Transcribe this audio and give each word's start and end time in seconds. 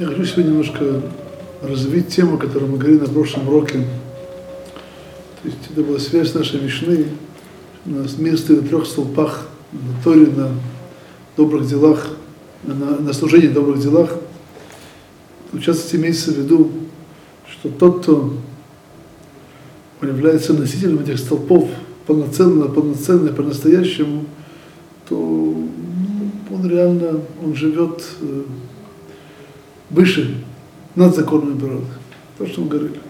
Я 0.00 0.06
хочу 0.06 0.24
сегодня 0.24 0.52
немножко 0.52 1.02
развить 1.60 2.08
тему, 2.08 2.38
которую 2.38 2.72
мы 2.72 2.78
говорили 2.78 3.00
на 3.00 3.08
прошлом 3.08 3.48
уроке. 3.48 3.84
То 5.42 5.48
есть 5.48 5.58
это 5.70 5.82
была 5.82 5.98
связь 5.98 6.32
нашей 6.32 6.58
Мишны. 6.58 7.08
У 7.84 7.90
нас 7.90 8.16
мир 8.16 8.38
стоит 8.38 8.66
трех 8.66 8.86
столпах, 8.86 9.46
на 9.72 10.02
Торе, 10.02 10.28
на 10.28 10.52
добрых 11.36 11.68
делах, 11.68 12.16
на, 12.62 12.74
на 12.74 13.12
служении 13.12 13.48
добрых 13.48 13.78
делах. 13.82 14.16
В 15.52 15.60
частности, 15.60 15.96
имеется 15.96 16.32
в 16.32 16.38
виду, 16.38 16.70
что 17.46 17.68
тот, 17.68 18.00
кто 18.00 18.32
является 20.00 20.54
носителем 20.54 21.00
этих 21.00 21.18
столпов 21.18 21.68
полноценно, 22.06 22.68
полноценно, 22.68 23.34
по-настоящему, 23.34 24.24
то 25.10 25.16
ну, 25.16 25.68
он 26.50 26.70
реально, 26.70 27.20
он 27.44 27.54
живет 27.54 28.02
э, 28.22 28.44
выше, 29.90 30.44
над 30.94 31.14
законами 31.14 31.58
природы. 31.58 31.86
То, 32.38 32.46
что 32.46 32.62
мы 32.62 32.68
говорили. 32.68 33.00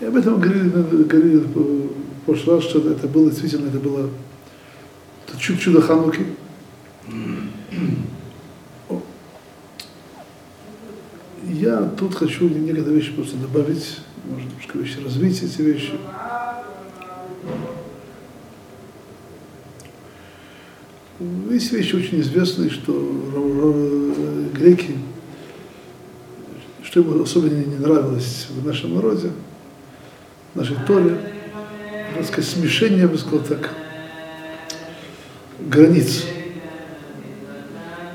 И 0.00 0.04
об 0.04 0.16
этом 0.16 0.40
говорили, 0.40 0.68
говорили 0.68 1.36
в 1.36 1.90
прошлый 2.24 2.56
раз, 2.56 2.64
что 2.64 2.78
это 2.90 3.06
было 3.06 3.30
действительно, 3.30 3.68
это 3.68 3.78
было 3.78 4.10
это 5.30 5.38
чудо 5.38 5.80
Хануки. 5.80 6.26
Я 11.44 11.82
тут 11.98 12.14
хочу 12.14 12.48
некоторые 12.48 12.96
вещи 12.96 13.12
просто 13.12 13.36
добавить, 13.36 13.98
может, 14.24 14.48
немножко 14.48 14.78
вещи 14.78 14.98
развить 15.04 15.42
эти 15.42 15.62
вещи. 15.62 15.92
Есть 21.50 21.72
вещи 21.72 21.96
очень 21.96 22.20
известные, 22.20 22.70
что 22.70 22.92
греки, 24.54 24.96
что 26.90 27.00
ему 27.00 27.22
особенно 27.22 27.64
не 27.64 27.76
нравилось 27.76 28.48
в 28.50 28.66
нашем 28.66 28.96
народе, 28.96 29.30
в 30.54 30.58
нашей 30.58 30.76
Торе, 30.88 31.16
так 32.16 32.26
сказать, 32.26 32.50
смешение, 32.50 33.02
я 33.02 33.08
бы 33.08 33.16
сказал 33.16 33.40
так, 33.40 33.70
границ. 35.60 36.24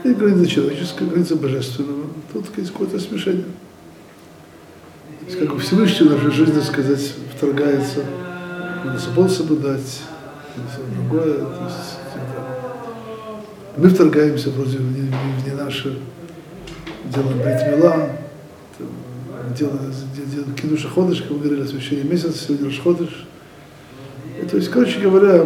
И 0.03 0.13
граница 0.13 0.51
человеческая, 0.51 1.05
граница 1.05 1.37
божественного. 1.37 2.03
Тут 2.33 2.45
есть 2.57 2.71
какое-то 2.71 2.99
смешение. 2.99 3.45
То 5.21 5.25
есть, 5.25 5.39
как 5.39 5.53
у 5.53 5.57
Всевышнего 5.57 6.09
в 6.09 6.23
нашу 6.23 6.31
жизнь, 6.31 6.53
так 6.53 6.65
сказать, 6.65 7.13
вторгается, 7.33 8.03
надо 8.83 8.99
субботу 8.99 9.29
соблюдать, 9.29 10.01
и 10.57 10.59
все 10.69 10.81
другое. 10.97 11.37
То 11.37 11.63
есть, 11.63 11.97
мы 13.77 13.87
вторгаемся 13.87 14.49
вроде 14.49 14.77
в 14.77 14.81
не, 14.81 15.09
в 15.09 15.47
не 15.47 15.53
наши, 15.53 15.97
делаем 17.05 17.39
бритмила, 17.39 18.24
кидуша 20.55 20.87
ходыш, 20.89 21.21
как 21.21 21.31
мы 21.31 21.39
говорили, 21.39 21.61
освящение 21.61 22.05
месяца, 22.05 22.37
сегодня 22.37 22.71
ходыш. 22.81 23.25
То 24.49 24.57
есть, 24.57 24.69
короче 24.69 24.99
говоря, 24.99 25.45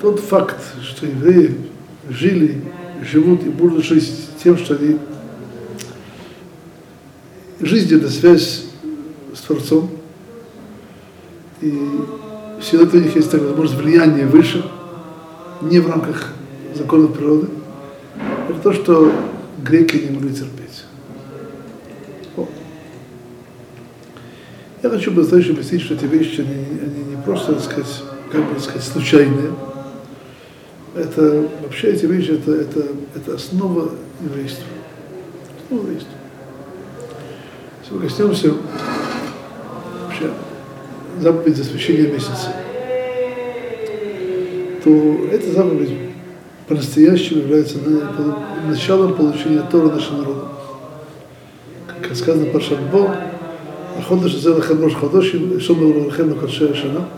тот 0.00 0.20
факт, 0.20 0.56
что 0.82 1.06
евреи 1.06 1.56
жили, 2.08 2.62
живут 3.02 3.44
и 3.44 3.50
будут 3.50 3.84
жить 3.84 4.10
тем, 4.42 4.56
что 4.56 4.74
они 4.76 4.98
жизнь 7.60 7.94
это 7.94 8.10
связь 8.10 8.64
с 9.34 9.40
Творцом. 9.40 9.90
И 11.60 11.72
все 12.60 12.82
это 12.82 12.96
у 12.96 13.00
них 13.00 13.14
есть 13.16 13.30
такая 13.30 13.48
возможность 13.48 13.80
влияния 13.80 14.26
выше, 14.26 14.64
не 15.62 15.80
в 15.80 15.88
рамках 15.88 16.32
законов 16.74 17.14
природы, 17.14 17.48
это 18.48 18.58
то, 18.60 18.72
что 18.72 19.12
греки 19.62 19.96
не 19.96 20.10
могли 20.10 20.34
терпеть. 20.34 20.84
Я 24.84 24.90
хочу 24.90 25.12
бы 25.12 25.24
дальше 25.24 25.52
объяснить, 25.52 25.80
что 25.80 25.94
эти 25.94 26.04
вещи, 26.04 26.42
они, 26.42 26.56
они 26.78 27.04
не 27.04 27.22
просто, 27.22 27.54
так 27.54 27.62
сказать, 27.62 28.02
как 28.30 28.52
бы 28.52 28.60
сказать, 28.60 28.82
случайные. 28.82 29.52
Это 30.94 31.48
вообще 31.62 31.92
эти 31.92 32.04
вещи, 32.04 32.32
это, 32.32 32.52
это, 32.52 32.88
это 33.16 33.34
основа 33.34 33.92
еврейства. 34.20 34.66
Основа 35.64 35.86
еврейства. 35.86 36.12
Если 37.80 37.94
мы 37.94 38.00
коснемся 38.02 38.54
вообще 40.02 40.30
заповеди 41.18 41.62
освящения 41.62 42.12
месяца, 42.12 42.52
то 44.84 45.28
эта 45.32 45.50
заповедь 45.50 45.96
по-настоящему 46.68 47.40
является 47.40 47.78
началом 48.68 49.14
получения 49.14 49.62
Тора 49.62 49.88
нашего 49.88 50.18
народа. 50.18 50.48
Как 52.02 52.14
сказано 52.14 52.50
по 52.50 52.60
Шамбо, 53.94 54.02
Ходыш 54.02 54.34
Зела 54.36 54.60
Хамрош 54.60 54.94
Ходошим, 54.94 55.60
Шом 55.60 55.82
Урахем 55.82 56.30
на 56.30 56.34
Кадше 56.34 56.74
Шана. 56.74 57.08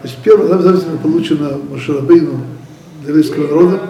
То 0.00 0.08
есть 0.08 0.16
первая 0.22 0.58
заповедь 0.58 1.00
получена 1.00 1.58
Машарабейну 1.70 2.40
для 3.02 3.10
еврейского 3.10 3.48
народа. 3.48 3.80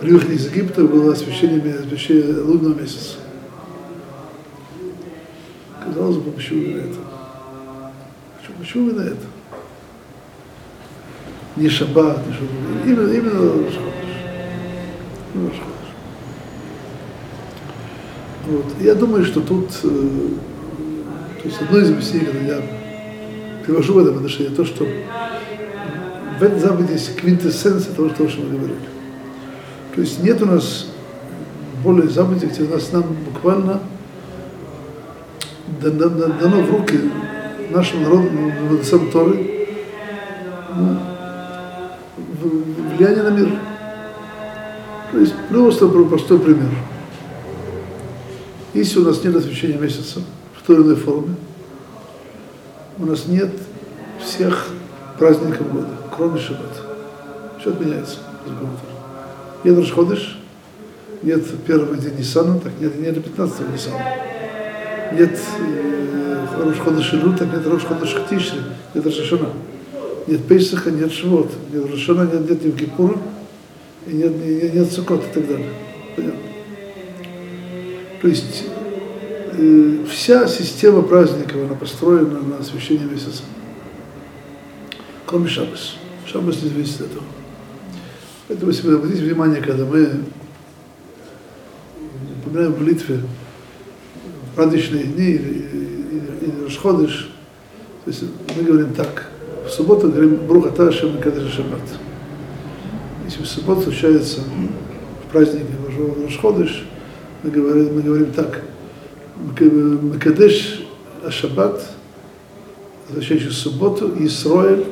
При 0.00 0.12
выходе 0.12 0.34
из 0.34 0.46
Египта 0.46 0.84
было 0.84 1.12
освящение, 1.12 1.74
освящение 1.74 2.40
лунного 2.40 2.80
месяца. 2.80 3.16
Казалось 5.84 6.16
бы, 6.16 6.30
почему 6.32 6.62
именно 6.62 6.80
это? 6.80 6.96
Почему, 8.38 8.56
почему 8.58 8.90
именно 8.90 9.02
это? 9.02 9.26
не 11.56 11.68
шаббат, 11.68 12.26
не 12.26 12.32
шаббат, 12.32 12.86
именно, 12.86 13.12
именно 13.12 13.40
Рашходыш. 15.34 15.69
Вот. 18.50 18.64
Я 18.80 18.96
думаю, 18.96 19.24
что 19.24 19.40
тут, 19.40 19.70
э, 19.84 19.88
то 21.40 21.48
есть 21.48 21.62
одно 21.62 21.78
из 21.78 21.90
объяснений, 21.90 22.26
когда 22.26 22.56
я 22.56 22.62
привожу 23.64 23.94
в 23.94 23.98
этом 23.98 24.16
отношении, 24.16 24.48
то, 24.48 24.64
что 24.64 24.84
в 26.40 26.42
этой 26.42 26.58
заповеди 26.58 26.92
есть 26.92 27.14
квинтэссенция 27.14 27.94
того, 27.94 28.10
что 28.10 28.40
мы 28.40 28.56
говорили. 28.56 28.74
То 29.94 30.00
есть 30.00 30.20
нет 30.24 30.42
у 30.42 30.46
нас 30.46 30.88
более 31.84 32.08
заповеди, 32.08 32.46
где 32.46 32.64
у 32.64 32.70
нас 32.70 32.90
нам 32.90 33.04
буквально 33.32 33.80
дано, 35.80 36.62
в 36.62 36.70
руки 36.72 36.98
нашему 37.70 38.02
народу, 38.02 38.30
сам 38.82 39.12
Торы, 39.12 39.46
ну, 40.76 40.98
влияние 42.96 43.22
на 43.22 43.30
мир. 43.30 43.48
То 45.12 45.18
есть 45.18 45.34
просто 45.48 45.86
простой 45.86 46.40
пример. 46.40 46.70
Если 48.74 48.98
у 48.98 49.04
нас 49.04 49.22
нет 49.24 49.34
освещения 49.34 49.78
месяца 49.78 50.20
в 50.54 50.66
той 50.66 50.76
или 50.76 50.82
иной 50.82 50.96
форме, 50.96 51.34
у 52.98 53.06
нас 53.06 53.26
нет 53.26 53.50
всех 54.22 54.68
праздников 55.18 55.72
года, 55.72 55.88
кроме 56.14 56.38
Шаббата. 56.38 56.82
Все 57.60 57.70
отменяется. 57.70 58.18
Нет 59.64 59.78
Рашходыш, 59.78 60.38
нет 61.22 61.44
первого 61.66 61.96
дня 61.96 62.10
Ниссана, 62.10 62.58
так 62.60 62.72
нет, 62.80 62.98
нет 62.98 63.22
15 63.22 63.72
Ниссана. 63.72 64.04
Нет 65.12 65.38
э, 65.58 66.46
Рашходыш 66.64 67.14
Илю, 67.14 67.34
так 67.36 67.52
нет 67.52 67.66
Рашходыш 67.66 68.14
Хтишри, 68.14 68.60
нет 68.94 69.04
Рашашана 69.04 69.48
нет 70.26 70.46
Пейсаха, 70.46 70.90
нет 70.90 71.12
Швот, 71.12 71.50
нет 71.72 71.90
Рошана, 71.90 72.22
нет, 72.22 72.48
нет 72.48 72.64
Евгипура, 72.64 73.16
и 74.06 74.12
нет, 74.12 74.32
нет, 74.36 74.74
нет 74.74 74.92
Сукот 74.92 75.24
и 75.24 75.34
так 75.34 75.48
далее. 75.48 75.68
Понятно? 76.16 76.40
То 78.20 78.28
есть 78.28 78.64
э, 79.52 80.04
вся 80.08 80.46
система 80.46 81.02
праздников, 81.02 81.56
она 81.64 81.74
построена 81.74 82.40
на 82.40 82.58
освящении 82.58 83.04
месяца. 83.04 83.42
Кроме 85.26 85.48
Шабас. 85.48 85.96
Шабас 86.26 86.62
не 86.62 86.68
зависит 86.68 87.00
от 87.00 87.06
этого. 87.08 87.24
Поэтому, 88.48 88.70
если 88.70 88.88
вы 88.88 88.94
обратите 88.94 89.22
внимание, 89.22 89.62
когда 89.62 89.84
мы 89.84 90.24
упоминаем 92.44 92.72
в 92.72 92.80
молитве 92.80 93.20
праздничные 94.56 95.04
дни 95.04 95.30
или, 95.30 95.68
или, 95.72 96.32
или 96.40 96.64
Рашходыш, 96.64 97.30
то 98.04 98.10
есть 98.10 98.24
мы 98.56 98.62
говорим 98.62 98.92
так– 98.94 99.30
в 99.70 99.72
субботу 99.72 100.08
говорим 100.10 100.36
Бруха 100.46 100.70
Ташем 100.70 101.16
и 101.16 101.20
Кадыш 101.20 101.52
Шаббат. 101.52 101.80
Если 103.24 103.42
в 103.42 103.46
субботу 103.46 103.82
случается 103.82 104.40
в 104.40 105.32
празднике 105.32 105.66
Рашходыш, 106.24 106.86
мы 107.42 107.50
говорим, 107.50 107.94
мы 107.94 108.02
говорим 108.02 108.32
так, 108.32 108.62
Макадеш 109.36 110.84
Ашаббат, 111.24 111.82
означающий 113.08 113.50
субботу, 113.50 114.12
Исроэль, 114.18 114.84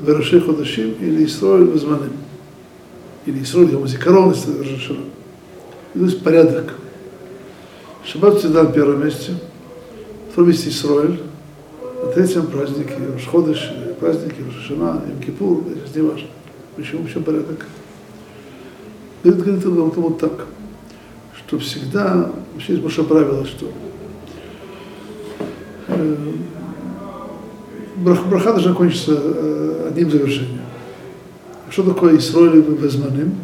Вераши 0.00 0.40
Ходашим 0.40 0.92
или 1.00 1.26
Исроэль 1.26 1.66
Вазманим. 1.66 2.12
Или 3.26 3.42
Исроэль 3.42 3.74
Рашашана. 3.76 5.04
То 5.92 6.00
есть 6.00 6.22
порядок. 6.22 6.74
Шаббат 8.04 8.38
всегда 8.38 8.62
на 8.62 8.72
первом 8.72 9.04
месте, 9.04 9.34
втором 10.32 10.48
месте 10.48 10.70
Исроэль, 10.70 11.20
на 12.04 12.12
третьем 12.12 12.46
празднике 12.46 12.94
Рошходыш, 13.12 13.70
праздники 14.00 14.36
Рошашана, 14.40 15.02
Им-Кипур, 15.10 15.64
не 15.94 16.00
важно. 16.00 16.28
Почему 16.76 17.06
все 17.06 17.20
порядок? 17.20 17.66
Говорит, 19.22 19.44
говорит, 19.44 19.64
вот, 19.64 19.96
вот 19.96 20.18
так. 20.20 20.46
Что 21.48 21.58
всегда, 21.58 22.30
вообще 22.52 22.72
есть 22.72 22.82
большое 22.82 23.08
правило, 23.08 23.46
что 23.46 23.72
э, 25.88 26.16
браха 27.96 28.52
должна 28.52 28.74
кончиться 28.74 29.18
э, 29.18 29.88
одним 29.88 30.10
завершением. 30.10 30.60
Что 31.70 31.84
такое 31.84 32.18
Исроиль 32.18 32.60
Безманим? 32.60 33.34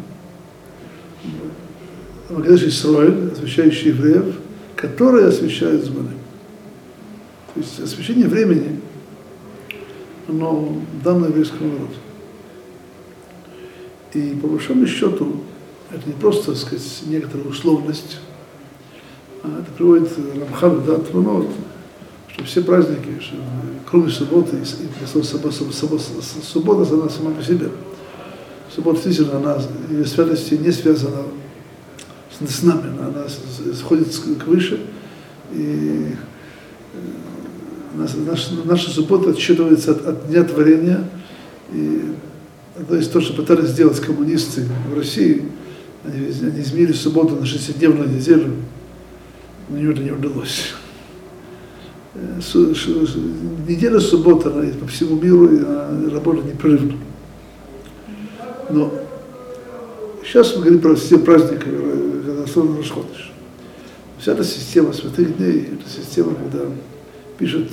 Магадеш 2.29 2.67
Исроиль, 2.67 3.31
освящающий 3.31 3.89
евреев, 3.89 4.35
которые 4.75 5.25
освещают 5.25 5.83
Зманим. 5.83 6.19
То 7.55 7.59
есть 7.59 7.79
освещение 7.79 8.27
времени, 8.27 8.81
оно 10.27 10.77
дано 11.03 11.25
еврейскому 11.25 11.71
народу. 11.71 11.93
И 14.13 14.37
по 14.39 14.47
большому 14.47 14.85
счету, 14.85 15.37
это 15.91 16.07
не 16.07 16.13
просто, 16.13 16.51
так 16.51 16.57
сказать, 16.57 17.03
некоторая 17.05 17.47
условность, 17.47 18.17
а 19.43 19.59
это 19.59 19.71
приводит 19.77 20.09
Рамхаль 20.39 20.81
да, 20.85 20.97
Трунот, 20.97 21.47
что 22.27 22.43
все 22.43 22.61
праздники, 22.61 23.19
что, 23.21 23.35
кроме 23.89 24.09
субботы, 24.09 24.57
и 24.57 25.05
суббота, 25.05 25.53
суббота 26.43 26.93
она 26.93 27.09
сама 27.09 27.31
по 27.31 27.43
себе. 27.43 27.69
Суббота 28.73 29.01
действительно, 29.03 29.37
она, 29.37 29.57
ее 29.89 30.05
святость 30.05 30.51
не 30.51 30.71
связана 30.71 31.23
с, 32.39 32.63
нами, 32.63 32.89
она, 32.99 33.25
сходит 33.73 34.07
к 34.13 34.47
выше, 34.47 34.81
и 35.53 36.11
э, 36.93 38.07
наша, 38.25 38.53
наша 38.65 38.89
суббота 38.89 39.29
отсчитывается 39.29 39.91
от, 39.91 40.05
от 40.05 40.27
дня 40.27 40.43
творения, 40.43 41.07
и 41.71 42.15
то 42.89 42.95
есть 42.95 43.13
то, 43.13 43.21
что 43.21 43.33
пытались 43.33 43.69
сделать 43.69 43.99
коммунисты 44.01 44.67
в 44.91 44.97
России, 44.97 45.45
они, 46.07 46.27
изменили 46.29 46.93
субботу 46.93 47.35
на 47.35 47.43
60-дневную 47.43 48.15
неделю, 48.15 48.53
но 49.69 49.91
это 49.91 50.01
не 50.01 50.11
удалось. 50.11 50.73
Э, 52.13 52.39
неделя 53.67 53.99
суббота, 53.99 54.49
по 54.79 54.87
всему 54.87 55.19
миру, 55.19 55.49
работает 56.11 56.45
непрерывно. 56.45 56.93
Но 58.69 58.93
сейчас 60.23 60.55
мы 60.55 60.61
говорим 60.61 60.81
про 60.81 60.95
все 60.95 61.19
праздники, 61.19 61.63
когда 61.63 62.47
сложно 62.47 62.77
расходишь. 62.77 63.31
Вся 64.17 64.31
эта 64.31 64.43
система 64.43 64.93
святых 64.93 65.37
дней, 65.37 65.69
это 65.73 65.89
система, 65.89 66.33
когда 66.35 66.65
пишет 67.37 67.69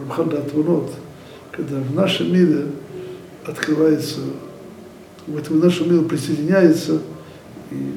Рамханда 0.00 0.38
Атванот, 0.38 0.92
когда 1.50 1.76
в 1.80 1.94
нашем 1.94 2.32
мире 2.32 2.66
открывается, 3.44 4.20
в 5.26 5.36
этом 5.36 5.58
нашем 5.58 5.90
миру 5.90 6.04
присоединяется 6.04 7.00
и 7.70 7.94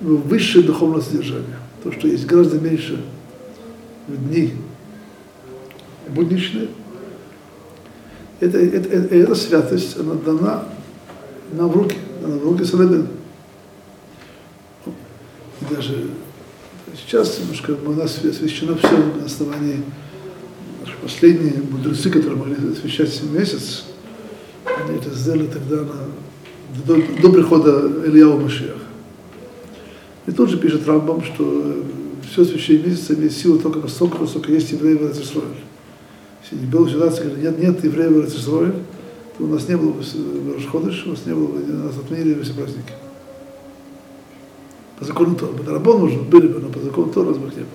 высшее 0.00 0.64
духовное 0.64 1.00
содержание. 1.00 1.56
То, 1.82 1.92
что 1.92 2.08
есть 2.08 2.26
гораздо 2.26 2.58
меньше 2.58 3.02
в 4.08 4.28
дни 4.28 4.54
будничные. 6.08 6.68
Это, 8.40 8.58
это, 8.58 8.88
это, 8.88 9.14
эта 9.14 9.34
святость, 9.34 9.98
она 9.98 10.14
дана 10.14 10.64
нам 11.52 11.68
в 11.68 11.76
руки, 11.76 11.96
она 12.24 12.36
в 12.36 12.44
руки 12.44 12.64
Саладина. 12.64 13.06
И 14.86 15.74
даже 15.74 16.06
сейчас 16.96 17.38
немножко 17.38 17.76
у 17.84 17.92
нас 17.92 18.18
освящено 18.24 18.76
все 18.76 18.96
на 18.96 19.26
основании 19.26 19.82
наши 20.80 20.96
последние 21.02 21.62
мудрецы, 21.62 22.10
которые 22.10 22.36
могли 22.36 22.72
освещать 22.72 23.12
7 23.12 23.30
месяц, 23.30 23.84
они 24.64 24.96
это 24.96 25.10
сделали 25.10 25.46
тогда 25.46 25.76
на, 25.82 26.06
до, 26.86 26.96
до 27.20 27.32
прихода 27.32 27.90
Ильяу 28.06 28.38
Машиах. 28.38 28.76
И 30.26 30.32
тут 30.32 30.50
же 30.50 30.58
пишет 30.58 30.86
Рамбам, 30.86 31.24
что 31.24 31.82
все 32.30 32.42
освящение 32.42 32.88
месяца 32.88 33.14
имеет 33.14 33.32
силу 33.32 33.58
только 33.58 33.80
настолько, 33.80 34.18
насколько 34.18 34.52
есть 34.52 34.70
евреи 34.72 34.94
в 34.94 35.10
Израиле. 35.10 35.54
Если 36.42 36.64
не 36.64 36.70
была 36.70 36.88
ситуация, 36.88 37.28
когда 37.28 37.40
нет, 37.40 37.58
нет 37.58 37.84
евреев 37.84 38.26
в 38.26 38.28
Израиле, 38.28 38.74
то 39.36 39.44
у 39.44 39.46
нас 39.48 39.68
не 39.68 39.76
было 39.76 39.92
бы 39.92 40.02
Рошходыш, 40.54 41.06
у 41.06 41.10
нас 41.10 41.26
не 41.26 41.34
было 41.34 41.46
бы, 41.46 41.60
нас 41.60 41.96
отменили 41.96 42.42
все 42.42 42.54
праздники. 42.54 42.92
По 44.98 45.04
закону 45.04 45.34
Тора. 45.34 45.52
По 45.52 45.72
Рабону 45.72 46.06
уже 46.06 46.18
были 46.18 46.46
бы, 46.46 46.60
но 46.60 46.68
по 46.68 46.78
закону 46.78 47.12
Тора 47.12 47.28
разбах 47.28 47.52
не 47.56 47.62
было. 47.62 47.68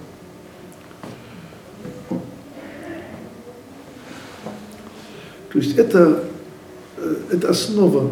То 5.51 5.59
есть 5.59 5.77
это 5.77 6.25
это 7.31 7.50
основа 7.50 8.12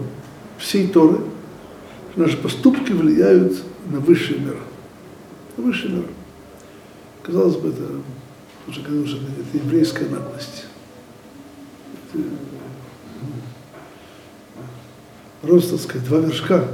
всей 0.64 0.88
Торы, 0.88 1.20
что 2.12 2.22
наши 2.22 2.38
поступки 2.38 2.94
влияют 2.94 3.62
на 3.92 4.00
высший 4.00 4.40
мир. 4.40 4.58
На 5.58 5.64
высший 5.64 5.90
мир. 5.92 6.06
Казалось 7.22 7.58
бы, 7.58 7.70
это 7.70 7.84
уже 8.68 8.80
что 8.82 9.18
это 9.18 9.58
еврейская 9.58 10.08
наглость. 10.08 10.66
Это, 12.14 12.24
рост, 15.44 15.72
так 15.72 15.82
сказать, 15.82 16.08
два 16.08 16.20
вершка, 16.20 16.68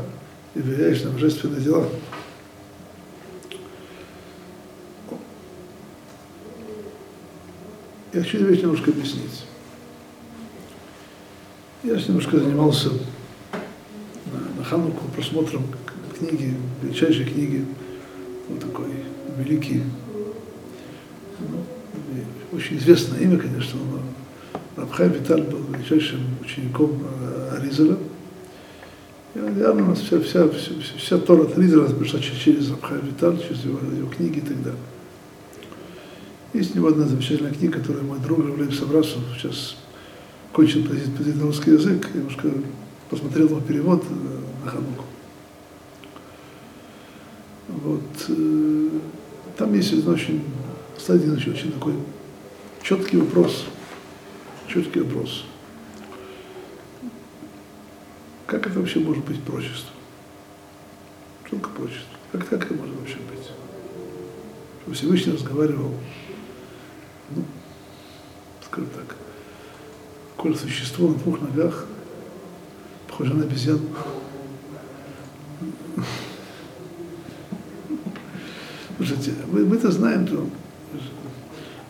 и 0.53 0.59
влияешь 0.59 1.01
на 1.03 1.11
божественные 1.11 1.61
дела. 1.61 1.87
Я 8.13 8.21
хочу 8.21 8.45
вещь 8.45 8.61
немножко 8.61 8.91
объяснить. 8.91 9.45
Я 11.83 11.95
немножко 11.95 12.37
занимался 12.39 12.89
Хануку 14.69 15.07
просмотром 15.15 15.63
книги, 16.15 16.53
величайшей 16.83 17.25
книги, 17.25 17.65
вот 18.47 18.59
такой 18.59 18.85
великий, 19.35 19.81
ну, 21.39 21.65
очень 22.51 22.77
известное 22.77 23.19
имя, 23.21 23.39
конечно, 23.39 23.79
но 23.79 23.99
Рабхай 24.79 25.09
Виталь 25.09 25.41
был 25.41 25.59
величайшим 25.73 26.19
учеником 26.43 27.01
э, 27.01 27.57
Аризера. 27.57 27.97
И 29.33 29.39
реально 29.39 29.85
у 29.85 29.87
нас 29.87 30.01
вся, 30.01 30.19
вся, 30.19 30.47
вся, 30.49 30.71
вся 30.97 31.17
Тора 31.17 31.45
от 31.45 31.57
Аризера 31.57 31.89
пришла 31.89 32.19
через 32.19 32.69
Рабхай 32.69 32.99
Виталь, 33.01 33.39
через 33.39 33.63
его, 33.63 33.79
его 33.79 34.09
книги 34.09 34.37
и 34.37 34.41
так 34.41 34.61
далее. 34.61 34.79
Есть 36.53 36.75
у 36.75 36.77
него 36.77 36.89
одна 36.89 37.07
замечательная 37.07 37.53
книга, 37.53 37.79
которую 37.79 38.05
мой 38.05 38.19
друг 38.19 38.39
Равлев 38.39 38.75
Сабрасов 38.75 39.23
сейчас 39.35 39.77
кончил 40.53 40.83
на 40.83 41.43
русский 41.43 41.71
язык, 41.71 42.07
немножко 42.13 42.49
посмотрел 43.09 43.47
его 43.47 43.61
перевод 43.61 44.03
э, 44.03 44.48
Хануку. 44.65 45.05
Вот. 47.67 48.01
Э, 48.29 48.89
там 49.57 49.73
есть 49.73 50.07
очень, 50.07 50.43
кстати, 50.97 51.21
один 51.23 51.33
очень 51.33 51.71
такой 51.71 51.93
четкий 52.81 53.17
вопрос. 53.17 53.65
Четкий 54.67 55.01
вопрос. 55.01 55.45
Как 58.45 58.65
это 58.65 58.79
вообще 58.79 58.99
может 58.99 59.23
быть 59.25 59.41
прочество? 59.43 59.91
Что 61.45 61.57
такое 61.57 61.73
прочество? 61.73 62.17
Как, 62.31 62.47
как 62.49 62.65
это 62.65 62.73
может 62.73 62.95
вообще 62.95 63.17
быть? 63.17 63.47
Что 64.81 64.93
Всевышний 64.93 65.33
разговаривал, 65.33 65.93
ну, 67.35 67.43
скажем 68.65 68.89
так, 68.91 69.15
какое 70.35 70.53
существо 70.55 71.09
на 71.09 71.15
двух 71.15 71.41
ногах, 71.41 71.85
похоже 73.07 73.33
на 73.33 73.43
обезьяну. 73.43 73.81
Мы, 79.59 79.65
мы-то 79.65 79.91
знаем, 79.91 80.27
что, 80.27 80.47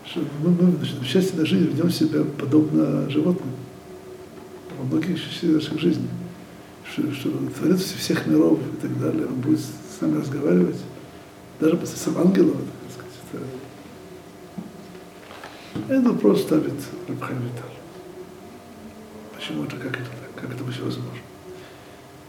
что 0.04 0.20
мы, 0.42 0.50
мы 0.50 0.70
в 0.72 1.04
счастье 1.04 1.38
на 1.38 1.46
жизнь 1.46 1.66
ведем 1.66 1.90
себя 1.90 2.24
подобно 2.38 3.08
животным 3.10 3.50
во 4.78 4.84
многих 4.84 5.18
нашей 5.42 5.78
жизни. 5.78 6.08
Что, 6.90 7.12
что 7.12 7.30
Творец 7.56 7.80
всех 7.82 8.26
миров 8.26 8.58
и 8.58 8.76
так 8.80 8.98
далее, 8.98 9.26
он 9.26 9.34
будет 9.34 9.60
с 9.60 10.00
нами 10.00 10.18
разговаривать, 10.18 10.76
даже 11.60 11.76
посредством 11.76 12.18
ангелов, 12.18 12.56
так 12.56 13.06
сказать. 13.30 13.46
Это, 15.74 15.94
это 15.94 16.10
вопрос 16.10 16.42
ставит 16.42 16.74
Рабхай 17.06 17.36
Виталь. 17.36 17.76
Почему 19.36 19.64
это, 19.64 19.76
как 19.76 19.92
это 19.92 20.10
как 20.34 20.52
это 20.52 20.64
вообще 20.64 20.82
возможно? 20.82 21.12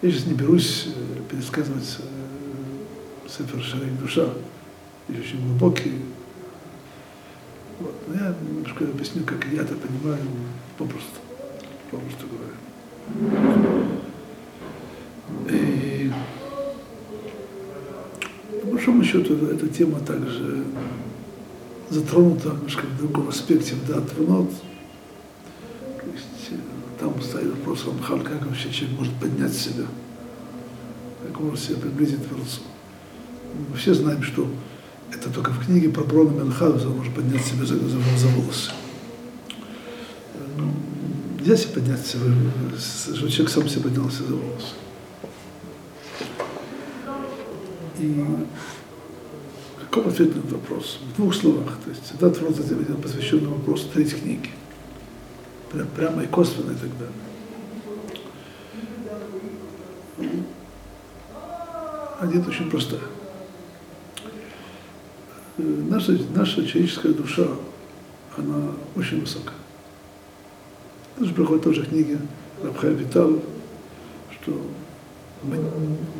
Я 0.01 0.11
сейчас 0.11 0.25
не 0.25 0.33
берусь 0.33 0.87
э, 0.87 1.21
пересказывать 1.29 1.97
э, 1.99 3.29
Сефер 3.29 3.61
Шарик 3.61 3.99
Душа, 3.99 4.29
и 5.11 5.19
очень 5.19 5.41
глубокий. 5.45 5.93
Вот. 7.79 7.95
Я 8.13 8.35
немножко 8.41 8.83
объясню, 8.85 9.23
как 9.23 9.45
я 9.51 9.61
это 9.61 9.75
понимаю, 9.75 10.19
попросту, 10.77 11.19
попросту 11.89 12.27
говоря. 12.27 12.55
И 15.49 16.11
по 18.61 18.67
большому 18.67 19.03
счету 19.03 19.45
эта 19.47 19.67
тема 19.67 19.99
также 19.99 20.63
затронута 21.89 22.49
немножко 22.49 22.85
в 22.85 22.97
другом 22.97 23.29
аспекте 23.29 23.75
в 23.75 23.87
Дат 23.87 24.13
Венот, 24.17 24.51
там 26.99 27.19
стоит 27.19 27.49
вопрос 27.49 27.85
Рамхаль, 27.87 28.21
как 28.21 28.45
вообще 28.45 28.69
человек 28.71 28.99
может 28.99 29.13
поднять 29.15 29.53
себя, 29.53 29.85
как 31.25 31.39
может 31.39 31.59
себя 31.59 31.77
приблизить 31.77 32.23
к 32.23 32.27
Творцу. 32.27 32.61
Мы 33.69 33.75
все 33.75 33.95
знаем, 33.95 34.21
что 34.21 34.47
это 35.11 35.29
только 35.29 35.51
в 35.51 35.65
книге 35.65 35.89
про 35.89 36.03
Брона 36.03 36.31
Менхауза 36.31 36.87
может 36.87 37.13
поднять 37.13 37.45
себя 37.45 37.65
за, 37.65 37.75
за, 37.75 37.99
за 38.17 38.27
волосы. 38.27 38.71
Ну, 40.57 40.71
нельзя 41.39 41.57
себе 41.57 41.73
поднять 41.73 42.05
себя, 42.05 42.21
чтобы 43.15 43.31
человек 43.31 43.49
сам 43.49 43.67
себе 43.67 43.83
поднялся 43.83 44.23
за 44.23 44.35
волосы. 44.35 44.73
И 47.99 48.25
каков 49.81 50.07
ответ 50.07 50.35
на 50.35 50.39
этот 50.39 50.51
вопрос? 50.53 50.99
В 51.13 51.15
двух 51.17 51.35
словах. 51.35 51.77
То 51.83 51.89
есть 51.91 52.13
этот 52.13 52.41
вопрос 52.41 52.57
посвящен 53.03 53.47
вопросу 53.47 53.89
третьей 53.93 54.19
книги. 54.19 54.49
Прям, 55.71 55.87
прямо 55.87 56.23
и 56.23 56.27
косвенно 56.27 56.71
и 56.71 56.75
так 56.75 56.89
далее. 56.97 57.15
Ответ 62.19 62.47
очень 62.47 62.69
простой. 62.69 62.99
Наша, 65.57 66.17
наша 66.33 66.65
человеческая 66.65 67.13
душа, 67.13 67.47
она 68.37 68.71
очень 68.95 69.21
высокая. 69.21 69.55
Даже 71.17 71.33
приходит 71.33 71.63
тоже 71.63 71.85
книги 71.85 72.17
Рабхая 72.63 72.91
Витал, 72.93 73.41
что 74.41 74.61
мы, 75.43 75.57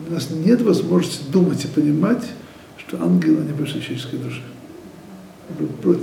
у 0.10 0.14
нас 0.14 0.30
нет 0.30 0.62
возможности 0.62 1.24
думать 1.32 1.64
и 1.64 1.68
понимать, 1.68 2.26
что 2.78 3.02
ангелы, 3.02 3.42
они 3.42 3.54
выше 3.54 3.82
человеческой 3.82 4.18
души. 4.18 4.44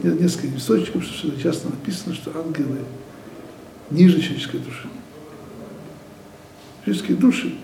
Нет 0.02 0.20
несколько 0.20 0.56
источников, 0.56 1.04
что 1.04 1.40
часто 1.40 1.68
написано, 1.68 2.14
что 2.14 2.38
ангелы 2.38 2.78
ниже 3.90 4.20
человеческой 4.20 4.61
души. 4.61 4.88
Человеческие 6.85 7.16
души, 7.18 7.54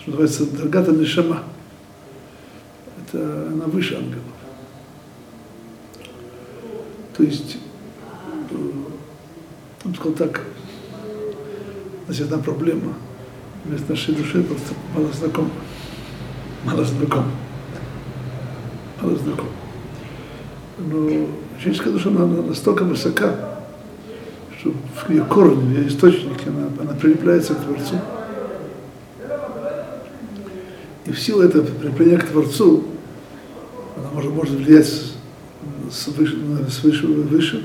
что 0.00 0.10
называется 0.10 0.46
Даргата 0.46 0.92
Нишама, 0.92 1.44
это 3.00 3.48
она 3.48 3.66
выше 3.66 3.94
ангелов. 3.96 4.22
То 7.16 7.22
есть, 7.22 7.56
он 9.84 9.94
сказал 9.94 10.12
так, 10.12 10.42
значит, 12.06 12.24
одна 12.24 12.38
проблема. 12.38 12.92
С 13.64 13.88
нашей 13.88 14.14
душой 14.14 14.44
просто 14.44 14.74
мало 14.94 15.10
знакомы. 15.12 15.50
Мало 16.64 16.84
знакомы. 16.84 17.30
Мало 19.00 19.16
знакомы. 19.16 19.50
Но 20.78 21.26
человеческая 21.58 21.90
душа, 21.90 22.10
она 22.10 22.26
настолько 22.42 22.84
высока, 22.84 23.34
что 24.58 24.72
в 24.94 25.10
ее 25.10 25.24
корне, 25.24 25.62
в 25.62 25.70
ее 25.70 25.88
источнике, 25.88 26.48
она, 26.48 26.68
она 26.80 26.92
прилепляется 26.98 27.54
к 27.54 27.64
Творцу. 27.64 27.98
И 31.06 31.12
в 31.12 31.18
силу 31.18 31.42
этого 31.42 31.64
прилепления 31.64 32.18
к 32.18 32.28
Творцу, 32.28 32.84
она 33.96 34.10
может, 34.12 34.32
может 34.32 34.54
влиять 34.54 35.15
свыше, 35.96 36.36
свыше 36.70 37.06
выше. 37.06 37.62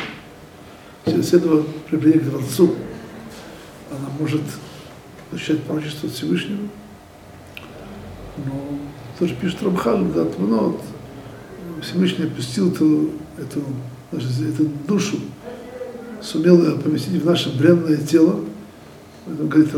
Через 1.05 1.33
этого 1.33 1.63
прилепления 1.89 2.19
к 2.19 2.29
Творцу 2.29 2.75
она 3.89 4.09
может 4.19 4.41
защищать 5.31 5.63
пророчество 5.63 6.09
Всевышнего. 6.09 6.67
Но 8.38 8.79
тоже 9.19 9.35
пишет 9.35 9.61
Рамхал, 9.61 10.03
да, 10.05 10.25
ну, 10.39 10.79
Всевышний 11.81 12.25
опустил 12.25 12.71
эту, 12.71 13.09
эту, 13.38 13.63
эту 14.11 14.65
душу, 14.88 15.17
сумел 16.21 16.63
ее 16.63 16.77
поместить 16.77 17.21
в 17.21 17.25
наше 17.25 17.55
бренное 17.57 17.97
тело. 17.97 18.39
Это 19.27 19.43
говорит 19.43 19.69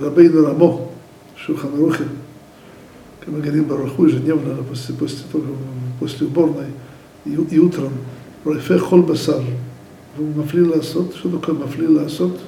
Рабейна 0.00 0.46
Рамо, 0.46 0.88
Шуханрухи, 1.36 2.04
как 3.20 3.28
мы 3.28 3.40
говорим 3.40 3.64
Бараху 3.64 4.06
ежедневно, 4.06 4.62
после, 4.64 4.94
после, 4.94 5.24
после 6.00 6.26
уборной 6.26 6.66
и, 7.26 7.58
утром, 7.58 7.92
Райфе 8.44 8.78
Хол 8.78 9.02
Басар, 9.02 9.42
Мафли 10.16 10.62
Ласот, 10.62 11.16
что 11.16 11.30
такое 11.30 11.54
Мафли 11.54 11.86
Ласот? 11.86 12.40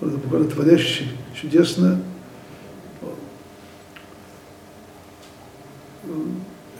Это 0.00 0.16
буквально 0.16 0.48
творящий, 0.48 1.08
чудесное. 1.34 2.00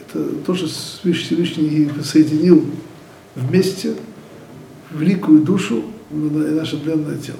Это 0.01 0.25
то, 0.47 0.55
что 0.55 0.67
Всевышний 0.67 1.91
соединил 2.03 2.65
вместе 3.35 3.95
великую 4.91 5.43
душу 5.43 5.83
и 6.11 6.15
наше 6.15 6.77
бренное 6.77 7.19
тело. 7.19 7.39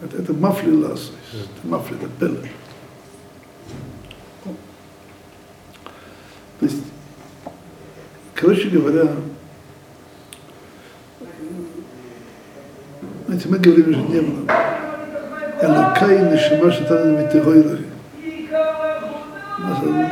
Это, 0.00 0.18
это 0.18 0.32
мафли 0.34 0.70
лас, 0.70 1.12
это 1.32 1.66
мафли, 1.66 1.96
это 1.96 2.08
пеле. 2.20 2.50
То 6.60 6.66
есть, 6.66 6.76
короче 8.44 8.68
говоря, 8.68 9.08
знаете, 13.26 13.48
мы 13.48 13.58
говорим 13.58 13.90
ежедневно, 13.90 14.52
Элакай 15.62 16.30
Нишима 16.30 16.70
Шатана 16.70 17.22
Митегойрари. 17.22 17.86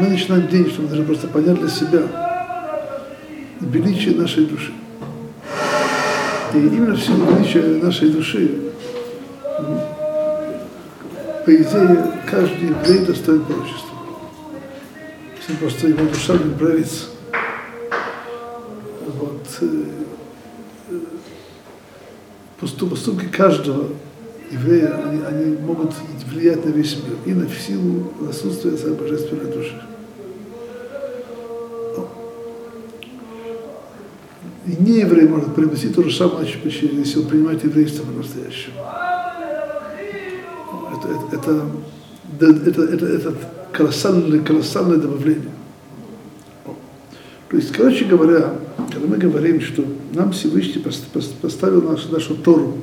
Мы 0.01 0.09
начинаем 0.09 0.49
день, 0.49 0.71
чтобы 0.71 0.89
даже 0.89 1.03
просто 1.03 1.29
понять 1.29 1.61
для 1.61 1.69
себя 1.69 2.01
величие 3.61 4.17
нашей 4.17 4.47
души. 4.47 4.73
И 6.55 6.57
именно 6.57 6.95
в 6.95 7.03
силу 7.03 7.35
величия 7.35 7.83
нашей 7.83 8.09
души, 8.13 8.51
по 11.45 11.55
идее, 11.55 12.13
каждый 12.31 12.71
еврей 12.71 13.05
достоин 13.05 13.45
пророчества. 13.45 13.99
Если 15.37 15.55
просто 15.57 15.89
его 15.89 16.07
душа 16.07 16.33
не 16.33 16.55
правится. 16.55 17.12
Поступки 22.87 23.27
каждого 23.27 23.89
евреи, 24.51 24.85
они, 24.85 25.23
они 25.23 25.57
могут 25.59 25.93
влиять 26.31 26.65
на 26.65 26.71
весь 26.71 26.97
мир 26.97 27.17
и 27.27 27.33
на 27.33 27.49
силу 27.49 28.13
отсутствия 28.29 28.77
своей 28.77 28.97
божественной 28.97 29.53
души. 29.53 29.81
И 34.67 34.77
не 34.81 35.01
еврей 35.01 35.27
может 35.27 35.55
привнести 35.55 35.89
то 35.89 36.03
же 36.03 36.15
самое, 36.15 36.47
если 36.47 37.19
он 37.19 37.27
принимает 37.27 37.65
еврейство 37.65 38.05
по-настоящему. 38.05 38.75
Это, 40.93 41.37
это, 41.37 41.67
это, 42.39 42.71
это, 42.71 42.83
это, 42.83 43.07
это 43.07 43.35
колоссальное, 43.73 44.39
колоссальное 44.41 44.99
добавление. 44.99 45.51
То 47.53 47.59
есть, 47.59 47.71
короче 47.71 48.07
говоря, 48.07 48.55
когда 48.91 49.07
мы 49.07 49.19
говорим, 49.19 49.61
что 49.61 49.85
нам 50.15 50.33
Всевышний 50.33 50.83
поставил 51.43 51.83
нашу, 51.83 52.11
нашу 52.11 52.35
Тору 52.35 52.79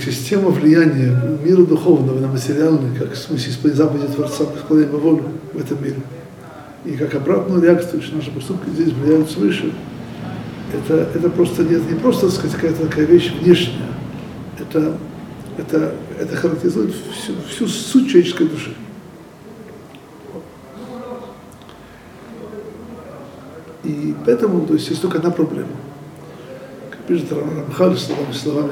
система 0.00 0.50
влияния 0.50 1.20
мира 1.44 1.64
духовного 1.64 2.20
на 2.20 2.28
материальный, 2.28 2.96
как 2.96 3.12
в 3.14 3.16
смысле 3.16 3.72
заповеди 3.72 4.12
Творца, 4.14 4.44
исполнения 4.56 4.88
волю 4.92 5.24
в 5.52 5.58
этом 5.58 5.82
мире. 5.82 5.96
И 6.84 6.92
как 6.92 7.12
обратную 7.16 7.60
реакцию, 7.60 8.02
что 8.02 8.14
наши 8.14 8.30
поступки 8.30 8.70
здесь 8.70 8.92
влияют 8.92 9.28
свыше, 9.28 9.72
это, 10.72 11.08
это 11.12 11.28
просто 11.28 11.64
нет, 11.64 11.82
не 11.90 11.98
просто, 11.98 12.26
так 12.26 12.36
сказать, 12.36 12.54
какая-то 12.54 12.86
такая 12.86 13.04
вещь 13.04 13.32
внешняя, 13.40 13.88
это, 14.60 14.96
это, 15.58 15.92
это 16.20 16.36
характеризует 16.36 16.94
всю, 16.94 17.32
всю 17.48 17.66
суть 17.66 18.08
человеческой 18.08 18.46
души. 18.46 18.74
И 23.90 24.14
поэтому, 24.24 24.66
то 24.66 24.74
есть, 24.74 24.88
есть 24.88 25.02
только 25.02 25.18
одна 25.18 25.30
проблема. 25.30 25.72
Как 26.90 27.00
пишет 27.00 27.32
Рамхаль 27.32 27.98
словами, 27.98 28.32
словами, 28.32 28.70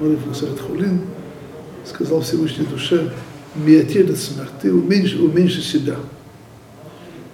Морев 0.00 0.26
Насарет 0.26 0.60
Хулин, 0.60 1.00
сказал 1.86 2.20
Всевышней 2.20 2.66
душе, 2.66 3.10
Миатеда 3.54 4.14
смех, 4.16 4.48
ты 4.60 4.72
уменьши, 4.72 5.18
уменьши 5.18 5.62
себя. 5.62 5.96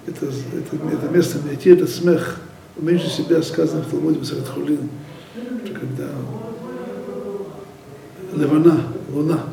Это, 0.05 0.25
это, 0.25 0.93
это 0.93 1.09
место 1.13 1.39
Миатеда 1.45 1.85
смех, 1.87 2.39
уменьши 2.77 3.09
себя, 3.09 3.41
сказано 3.41 3.83
в 3.83 3.91
Талмуде 3.91 4.19
Насарет 4.19 4.47
Хулин, 4.47 4.89
когда 5.65 6.07
Левана, 8.33 8.83
Луна, 9.13 9.43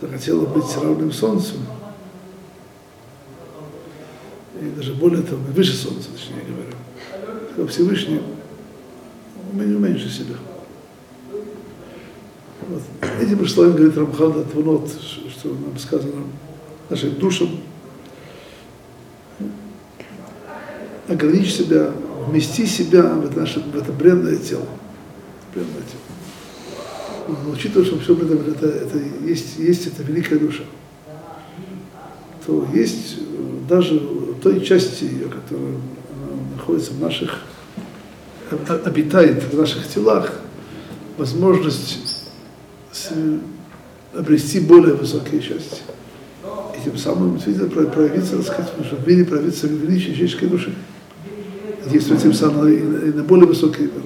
захотела 0.00 0.46
быть 0.46 0.64
равным 0.80 1.12
Солнцу, 1.12 1.56
и 4.60 4.70
даже 4.76 4.94
более 4.94 5.22
того, 5.22 5.40
выше 5.52 5.74
Солнца, 5.74 6.08
точнее 6.12 6.44
говоря, 6.46 7.70
Всевышний, 7.70 8.20
уменьши 9.52 10.08
себя. 10.08 10.34
Вот. 12.68 12.82
Этим 13.20 13.42
условием, 13.42 13.76
говорит 13.76 13.96
Рамхан 13.96 14.40
Атвунот, 14.40 14.90
что 15.30 15.48
нам 15.48 15.78
сказано 15.78 16.24
нашим 16.88 17.14
душам, 17.16 17.48
ограничь 21.08 21.52
себя, 21.52 21.92
вмести 22.26 22.66
себя 22.66 23.02
в 23.02 23.26
это, 23.26 23.40
наше, 23.40 23.60
в 23.60 23.76
это 23.76 23.92
бренное 23.92 24.36
тело. 24.36 24.66
Бренное 25.52 25.82
тело. 25.82 27.34
Но 27.44 27.50
учитывая, 27.50 27.86
что 27.86 27.98
все 27.98 28.14
этом 28.14 28.38
это, 28.50 28.66
это 28.66 28.98
есть, 29.24 29.58
есть 29.58 29.86
эта 29.86 30.02
великая 30.02 30.38
душа, 30.38 30.64
то 32.46 32.66
есть 32.74 33.16
даже 33.68 33.98
той 34.44 34.60
части 34.62 35.04
ее, 35.04 35.28
которая 35.28 35.72
находится 36.54 36.92
в 36.92 37.00
наших, 37.00 37.40
обитает 38.84 39.42
в 39.42 39.56
наших 39.56 39.88
телах, 39.88 40.34
возможность 41.16 42.28
обрести 44.12 44.60
более 44.60 44.94
высокие 44.94 45.40
счастья. 45.40 45.82
И 46.76 46.84
тем 46.84 46.98
самым 46.98 47.38
видно, 47.38 47.68
проявиться, 47.86 48.36
так 48.36 48.46
сказать, 48.46 48.72
в 48.76 49.08
мире 49.08 49.24
проявиться 49.24 49.66
величие 49.66 50.12
человеческой 50.14 50.48
души. 50.48 50.74
Действует 51.90 52.20
тем 52.20 52.34
самым 52.34 52.68
и 52.68 52.80
на, 52.80 52.98
и 52.98 53.12
на 53.12 53.24
более 53.24 53.46
высокие 53.46 53.88
миры. 53.88 54.04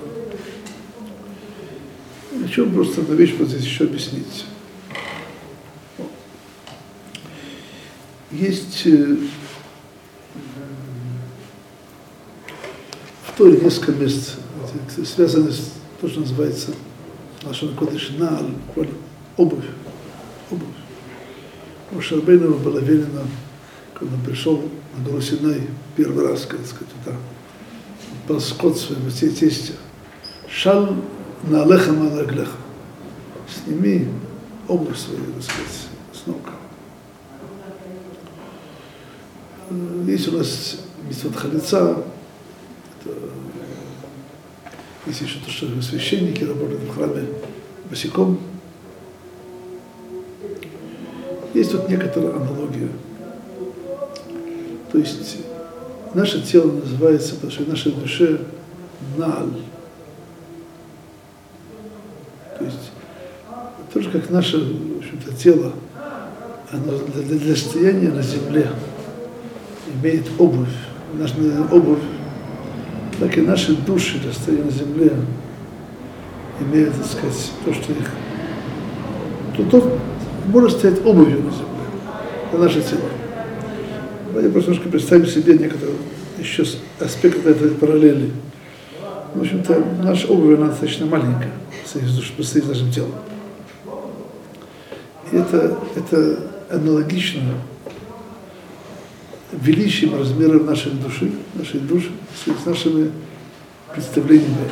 Хочу 2.42 2.70
просто 2.70 3.00
одну 3.00 3.16
вещь 3.16 3.34
вот 3.36 3.48
здесь 3.48 3.64
еще 3.64 3.84
объяснить. 3.84 4.46
Есть 8.30 8.82
э, 8.86 9.16
в 13.26 13.27
Торе 13.38 13.60
несколько 13.60 13.92
мест, 13.92 14.34
связаны 15.04 15.52
с 15.52 15.70
то, 16.00 16.08
что 16.08 16.18
называется 16.18 16.72
Лашон 17.44 17.72
Кодыш 17.76 18.10
на 18.18 18.36
обувь. 18.74 18.88
Обувь. 20.50 20.64
У 21.92 22.00
Шарбейнова 22.00 22.58
было 22.58 22.80
велено, 22.80 23.20
когда 23.94 24.16
он 24.16 24.22
пришел 24.22 24.60
на 24.96 25.04
гору 25.04 25.22
Синай 25.22 25.68
первый 25.96 26.26
раз, 26.26 26.46
как 26.46 26.58
сказать, 26.66 26.88
туда, 27.04 27.16
был 28.26 28.40
скот 28.40 28.76
своего 28.76 29.08
тестя. 29.08 29.74
Шал 30.50 30.96
на 31.44 31.62
алеха 31.62 31.92
малаглеха. 31.92 32.56
Сними 33.48 34.08
обувь 34.66 34.98
свою, 34.98 35.20
так 35.34 35.44
сказать, 35.44 35.86
с 36.12 36.26
ног. 36.26 36.40
Есть 40.08 40.26
у 40.26 40.38
нас 40.38 40.76
Митцвот 41.08 41.36
Халица, 41.36 42.02
есть 45.08 45.22
еще 45.22 45.38
то, 45.44 45.50
что 45.50 45.66
священники 45.82 46.44
работают 46.44 46.82
в 46.82 46.94
храме 46.94 47.24
босиком. 47.88 48.38
Есть 51.54 51.72
тут 51.72 51.88
некоторая 51.88 52.36
аналогия. 52.36 52.90
То 54.92 54.98
есть 54.98 55.38
наше 56.14 56.42
тело 56.42 56.72
называется, 56.72 57.34
потому 57.34 57.50
что 57.50 57.64
в 57.64 57.68
нашей 57.68 57.92
душе 57.92 58.40
наль. 59.16 59.62
То 62.58 62.64
есть 62.64 62.90
тоже 63.92 64.10
как 64.10 64.28
наше 64.28 64.58
в 64.58 65.36
тело, 65.36 65.72
оно 66.70 66.98
для, 66.98 67.38
для 67.38 67.56
стояния 67.56 68.10
на 68.10 68.22
земле 68.22 68.68
имеет 69.94 70.26
обувь, 70.38 70.68
наша 71.14 71.34
обувь, 71.72 72.02
так 73.18 73.36
и 73.36 73.40
наши 73.40 73.74
души, 73.74 74.18
для 74.18 74.32
стояния 74.32 74.64
на 74.64 74.70
земле, 74.70 75.12
имеют, 76.60 76.94
так 76.94 77.06
сказать, 77.06 77.52
то, 77.64 77.74
что 77.74 77.92
их... 77.92 78.10
То, 79.56 79.64
то 79.64 79.98
может 80.46 80.72
стоять 80.72 81.04
обувью 81.04 81.42
на 81.42 81.50
земле, 81.50 81.66
на 82.52 82.58
наше 82.58 82.80
тело. 82.80 83.02
Давайте 84.28 84.50
просто 84.50 84.70
немножко 84.70 84.90
представим 84.90 85.26
себе 85.26 85.58
некоторые 85.58 85.96
еще 86.38 86.64
аспекты 87.00 87.50
этой 87.50 87.70
параллели. 87.70 88.30
В 89.34 89.40
общем-то, 89.40 89.84
наша 90.02 90.28
обувь, 90.28 90.56
она 90.56 90.68
достаточно 90.68 91.06
маленькая, 91.06 91.52
по 92.36 92.42
с 92.74 92.82
нашим. 92.82 93.06
И 95.30 95.36
это, 95.36 95.76
это 95.96 96.38
аналогично 96.70 97.42
величием 99.52 100.14
размером 100.14 100.66
нашей 100.66 100.92
души, 100.92 101.32
нашей 101.54 101.80
души, 101.80 102.10
с 102.44 102.66
нашими 102.66 103.10
представлениями. 103.92 104.68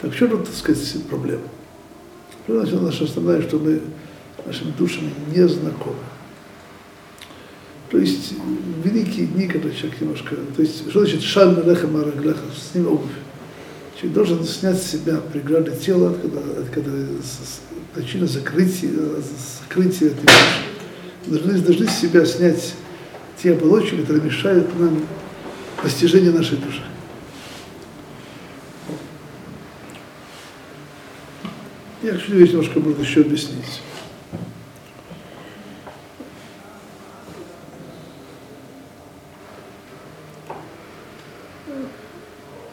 Так 0.00 0.14
что 0.14 0.28
тут, 0.28 0.44
так 0.46 0.54
сказать, 0.54 1.06
проблема? 1.08 1.42
Проблема 2.46 2.82
наша 2.82 3.04
основная, 3.04 3.40
что 3.42 3.58
мы 3.58 3.80
нашими 4.44 4.72
душами 4.72 5.12
не 5.32 5.46
знакомы. 5.46 5.96
То 7.90 7.98
есть 7.98 8.32
великие 8.82 9.26
дни, 9.26 9.46
когда 9.46 9.70
человек 9.70 10.00
немножко... 10.00 10.34
То 10.56 10.62
есть, 10.62 10.88
что 10.90 11.00
значит 11.00 11.22
шаль 11.22 11.62
леха 11.64 11.86
мараглеха, 11.86 12.40
с 12.56 12.74
ним 12.74 12.88
обувь? 12.88 13.10
Человек 13.94 14.14
должен 14.14 14.44
снять 14.44 14.82
с 14.82 14.90
себя 14.90 15.18
преграды 15.18 15.76
тела, 15.76 16.16
когда, 16.20 16.40
когда 16.72 16.90
причина 17.94 18.26
закрытия, 18.26 18.90
закрытия 19.60 20.08
этой 20.08 20.22
души 20.22 20.71
должны, 21.26 21.58
должны 21.58 21.86
с 21.86 21.98
себя 21.98 22.24
снять 22.24 22.74
те 23.40 23.52
оболочки, 23.52 23.96
которые 23.96 24.22
мешают 24.22 24.78
нам 24.78 25.06
постижению 25.82 26.32
нашей 26.32 26.58
души. 26.58 26.82
Я 32.02 32.12
хочу 32.14 32.34
здесь 32.34 32.50
немножко 32.50 32.80
буду 32.80 33.00
еще 33.00 33.20
объяснить. 33.20 33.80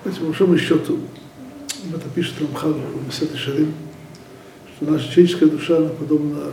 По 0.03 0.25
большому 0.25 0.57
счету, 0.57 0.99
это 1.93 2.09
пишет 2.13 2.41
Рамхал 2.41 2.73
в 2.73 3.05
Месет 3.05 3.35
Шарим, 3.37 3.73
что 4.75 4.91
наша 4.91 5.09
человеческая 5.11 5.45
душа 5.45 5.77
она 5.77 5.89
подобна 5.89 6.51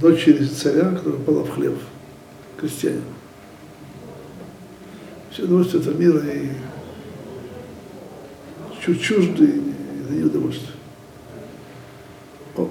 дочери 0.00 0.44
царя, 0.44 0.90
которая 0.90 1.20
попала 1.20 1.44
в 1.44 1.50
хлеб, 1.50 1.74
крестьянин. 2.58 3.02
Все 5.30 5.44
удовольствия 5.44 5.80
этого 5.80 5.94
мира 5.94 6.20
и 6.20 6.50
чуть 8.82 9.02
чужды, 9.02 9.62
это 10.04 10.12
не 10.12 10.24
удовольствие. 10.24 10.72
О. 12.56 12.68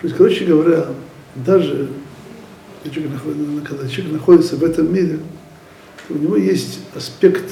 То 0.00 0.06
есть, 0.06 0.16
короче 0.16 0.44
говоря, 0.44 0.86
даже 1.34 1.88
когда 2.84 3.88
человек 3.88 4.12
находится 4.12 4.56
в 4.56 4.62
этом 4.62 4.92
мире, 4.92 5.18
то 6.06 6.14
у 6.14 6.18
него 6.18 6.36
есть 6.36 6.78
аспект, 6.94 7.50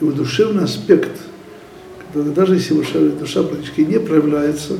его 0.00 0.12
душевный 0.12 0.64
аспект– 0.64 1.20
даже 2.14 2.54
если 2.54 2.74
душа, 2.74 2.98
душа 2.98 3.42
практически 3.42 3.80
не 3.80 3.98
проявляется, 3.98 4.78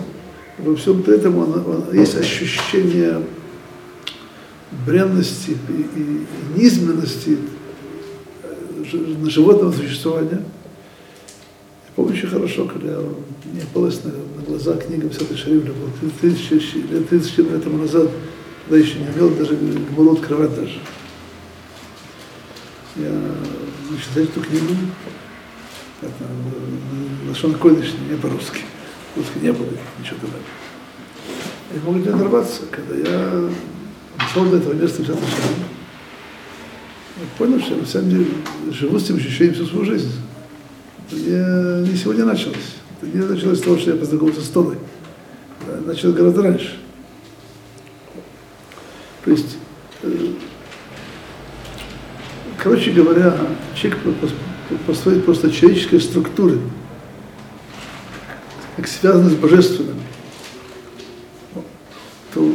во 0.58 0.76
всем 0.76 1.02
этом 1.02 1.38
он, 1.38 1.52
он, 1.66 1.84
есть 1.92 2.16
ощущение 2.16 3.22
бренности 4.86 5.56
и, 5.68 6.00
и, 6.00 6.02
и 6.02 6.60
низменности 6.60 7.38
э, 8.42 8.84
животного 9.28 9.72
существования. 9.72 10.42
Я 10.42 11.92
помню 11.96 12.12
очень 12.12 12.28
хорошо, 12.28 12.66
когда 12.66 13.00
мне 13.44 13.62
попалась 13.62 14.00
на, 14.04 14.10
на 14.10 14.46
глаза 14.46 14.76
книга 14.76 15.08
Мсата 15.08 15.36
Шарифа, 15.36 15.72
было 15.72 16.10
30 16.20 16.90
лет, 16.90 17.08
30 17.08 17.38
лет 17.38 17.64
тому 17.64 17.78
назад, 17.78 18.08
когда 18.64 18.84
еще 18.84 18.98
не 18.98 19.08
умел 19.08 19.30
даже 19.36 19.56
Гмалу 19.56 20.12
открывать 20.12 20.54
даже. 20.54 20.78
Я 22.96 23.10
читаю 24.00 24.26
эту 24.26 24.40
книгу, 24.40 24.66
это 26.04 27.28
Лашон 27.28 27.54
Койдыш, 27.54 27.92
не 28.10 28.16
по-русски. 28.16 28.60
Русски 29.16 29.38
не 29.40 29.52
было, 29.52 29.68
ничего 29.98 30.18
туда. 30.20 30.36
Я 31.72 31.80
мог 31.84 31.96
не 31.96 32.08
оторваться, 32.08 32.62
когда 32.70 32.96
я 32.96 33.50
дошел 34.18 34.44
до 34.46 34.58
этого 34.58 34.74
места 34.74 35.02
в 35.02 35.06
Шаташем. 35.06 35.28
Я 37.16 37.26
понял, 37.38 37.60
что 37.60 37.74
я 37.74 37.80
на 37.80 37.86
самом 37.86 38.10
деле 38.10 38.26
живу 38.70 38.98
с 38.98 39.04
этим 39.04 39.16
ощущением 39.16 39.54
всю 39.54 39.66
свою 39.66 39.84
жизнь. 39.84 40.10
Это 41.06 41.16
не, 41.16 41.90
не 41.90 41.96
сегодня 41.96 42.24
началось. 42.24 42.76
Это 43.00 43.16
не 43.16 43.24
началось 43.24 43.58
с 43.58 43.62
того, 43.62 43.78
что 43.78 43.92
я 43.92 43.96
познакомился 43.96 44.40
с 44.40 44.48
Торой. 44.48 44.78
Началось 45.86 46.16
гораздо 46.16 46.42
раньше. 46.42 46.78
То 49.24 49.30
есть, 49.30 49.56
э, 50.02 50.32
короче 52.58 52.90
говоря, 52.90 53.34
человек 53.74 54.00
по 54.86 54.94
своей 54.94 55.20
просто 55.20 55.50
человеческой 55.50 56.00
структуре, 56.00 56.58
как 58.76 58.88
связаны 58.88 59.30
с 59.30 59.34
божественным, 59.34 59.96
то 62.32 62.54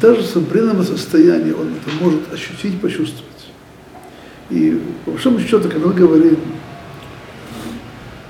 даже 0.00 0.22
в 0.22 0.26
современном 0.26 0.82
состоянии 0.84 1.52
он 1.52 1.74
это 1.74 1.90
может 2.02 2.32
ощутить, 2.32 2.80
почувствовать. 2.80 3.26
И 4.50 4.80
по 5.04 5.12
большому 5.12 5.38
счету, 5.40 5.68
когда 5.68 5.86
мы 5.86 5.94
говорим, 5.94 6.38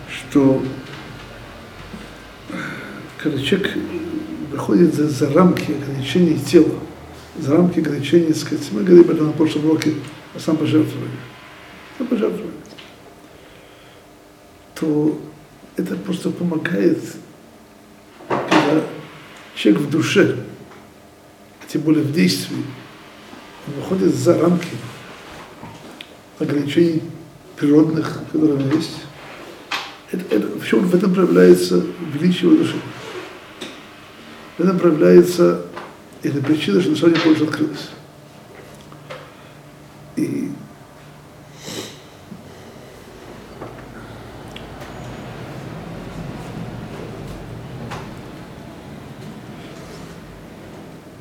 что 0.09 0.63
когда 3.19 3.41
человек 3.41 3.77
выходит 4.51 4.95
за, 4.95 5.09
за 5.09 5.33
рамки 5.33 5.73
ограничений 5.73 6.39
тела, 6.39 6.75
за 7.39 7.57
рамки 7.57 7.81
ограничений, 7.81 8.35
сказать, 8.35 8.67
мы 8.73 8.83
говорим 8.83 9.11
этом 9.11 9.27
на 9.27 9.33
прошлом 9.33 9.67
уроке 9.67 9.95
о 10.35 10.39
самопожертвовании. 10.39 11.17
Самопожертвование 11.97 12.50
то 14.81 15.21
это 15.77 15.95
просто 15.95 16.31
помогает, 16.31 16.99
когда 18.29 18.83
человек 19.55 19.83
в 19.83 19.91
душе, 19.91 20.37
тем 21.69 21.83
более 21.83 22.03
в 22.03 22.13
действии, 22.13 22.65
он 23.67 23.75
выходит 23.75 24.15
за 24.15 24.39
рамки 24.41 24.71
ограничений 26.39 27.03
природных, 27.57 28.21
которые 28.33 28.75
есть. 28.75 29.03
Это, 30.11 30.35
это, 30.35 30.59
в 30.59 30.67
чем 30.67 30.81
в 30.81 30.95
этом 30.95 31.15
проявляется 31.15 31.85
величие 32.15 32.51
его 32.51 32.63
души. 32.63 32.77
В 34.57 34.63
этом 34.63 34.79
проявляется 34.79 35.67
эта 36.23 36.43
причина, 36.43 36.81
что 36.81 36.91
душа 36.91 37.07
не 37.07 37.19
больше 37.25 37.45
открылась. 37.45 37.91
И 40.17 40.51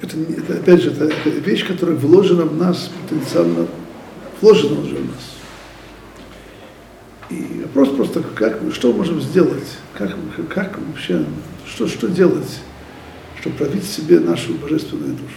это, 0.10 0.42
это 0.42 0.54
опять 0.54 0.82
же, 0.82 0.92
это, 0.92 1.06
это 1.06 1.30
вещь, 1.30 1.66
которая 1.66 1.96
вложена 1.96 2.46
в 2.46 2.58
нас 2.58 2.92
потенциально, 3.10 3.68
вложена 4.42 4.82
уже 4.82 4.96
в 4.96 5.06
нас. 5.06 5.36
И 7.30 7.62
вопрос 7.64 7.96
просто, 7.96 8.24
как, 8.36 8.60
что 8.74 8.92
можем 8.92 9.22
сделать, 9.22 9.78
как, 9.94 10.16
как 10.50 10.80
вообще, 10.80 11.26
что, 11.68 11.88
что 11.88 12.08
делать, 12.08 12.60
чтобы 13.40 13.56
пробить 13.58 13.86
себе 13.86 14.20
нашу 14.20 14.56
божественную 14.56 15.14
душу. 15.14 15.36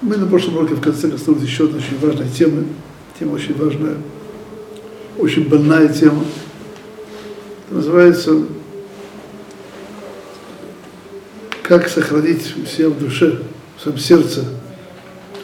Мы 0.00 0.16
на 0.16 0.26
прошлом 0.26 0.58
уроке 0.58 0.74
в 0.74 0.80
конце 0.80 1.10
коснулись 1.10 1.42
еще 1.42 1.64
одной 1.64 1.80
очень 1.80 1.98
важной 1.98 2.28
темы, 2.28 2.66
тема 3.18 3.32
очень 3.32 3.56
важная, 3.56 3.96
очень 5.18 5.48
больная 5.48 5.88
тема. 5.88 6.24
Это 7.66 7.74
называется 7.74 8.44
как 11.68 11.86
сохранить 11.86 12.54
у 12.56 12.64
себя 12.64 12.88
в 12.88 12.98
душе, 12.98 13.42
в 13.76 13.82
своем 13.82 13.98
сердце 13.98 14.40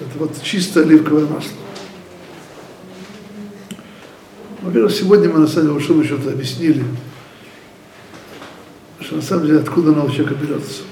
это 0.01 0.19
вот 0.19 0.43
чистое 0.43 0.85
оливковое 0.85 1.27
масло. 1.27 1.53
Во-первых, 4.63 4.91
сегодня 4.91 5.29
мы 5.29 5.41
на 5.41 5.47
самом 5.47 5.79
деле, 5.79 6.03
счету, 6.03 6.31
объяснили, 6.31 6.83
что 9.01 9.17
на 9.17 9.23
самом 9.23 9.47
деле 9.47 9.59
откуда 9.59 9.93
оно 9.93 10.07
у 10.07 10.11
человека 10.11 10.35
берется. 10.35 10.85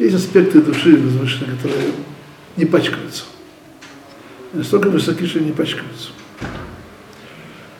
Есть 0.00 0.16
аспекты 0.16 0.60
души 0.60 0.96
возвышенные, 0.96 1.56
которые 1.56 1.92
не 2.56 2.64
пачкаются. 2.64 3.22
Настолько 4.52 4.88
высоки, 4.88 5.24
что 5.24 5.38
не 5.38 5.52
пачкаются. 5.52 6.08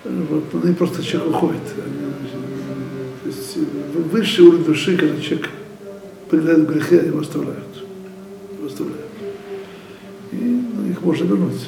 Вот, 0.04 0.44
они 0.62 0.74
просто 0.74 1.02
человек 1.02 1.34
уходит. 1.34 1.62
То 1.74 3.28
есть 3.28 3.56
высший 4.12 4.44
уровень 4.44 4.64
души, 4.64 4.96
когда 4.96 5.20
человек 5.20 5.50
придает 6.32 6.60
в 6.60 6.66
грехе, 6.66 7.00
они 7.00 7.08
его 7.08 7.20
оставляют. 7.20 7.76
Его 8.56 8.66
оставляют. 8.66 9.10
И 10.32 10.36
ну, 10.36 10.90
их 10.90 11.02
можно 11.02 11.24
вернуть. 11.24 11.60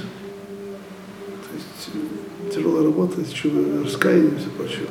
То 1.44 1.54
есть 1.54 2.54
тяжелая 2.54 2.84
работа, 2.84 3.20
раскаяние 3.20 4.32
и 4.32 4.36
все 4.38 4.48
прочее. 4.56 4.86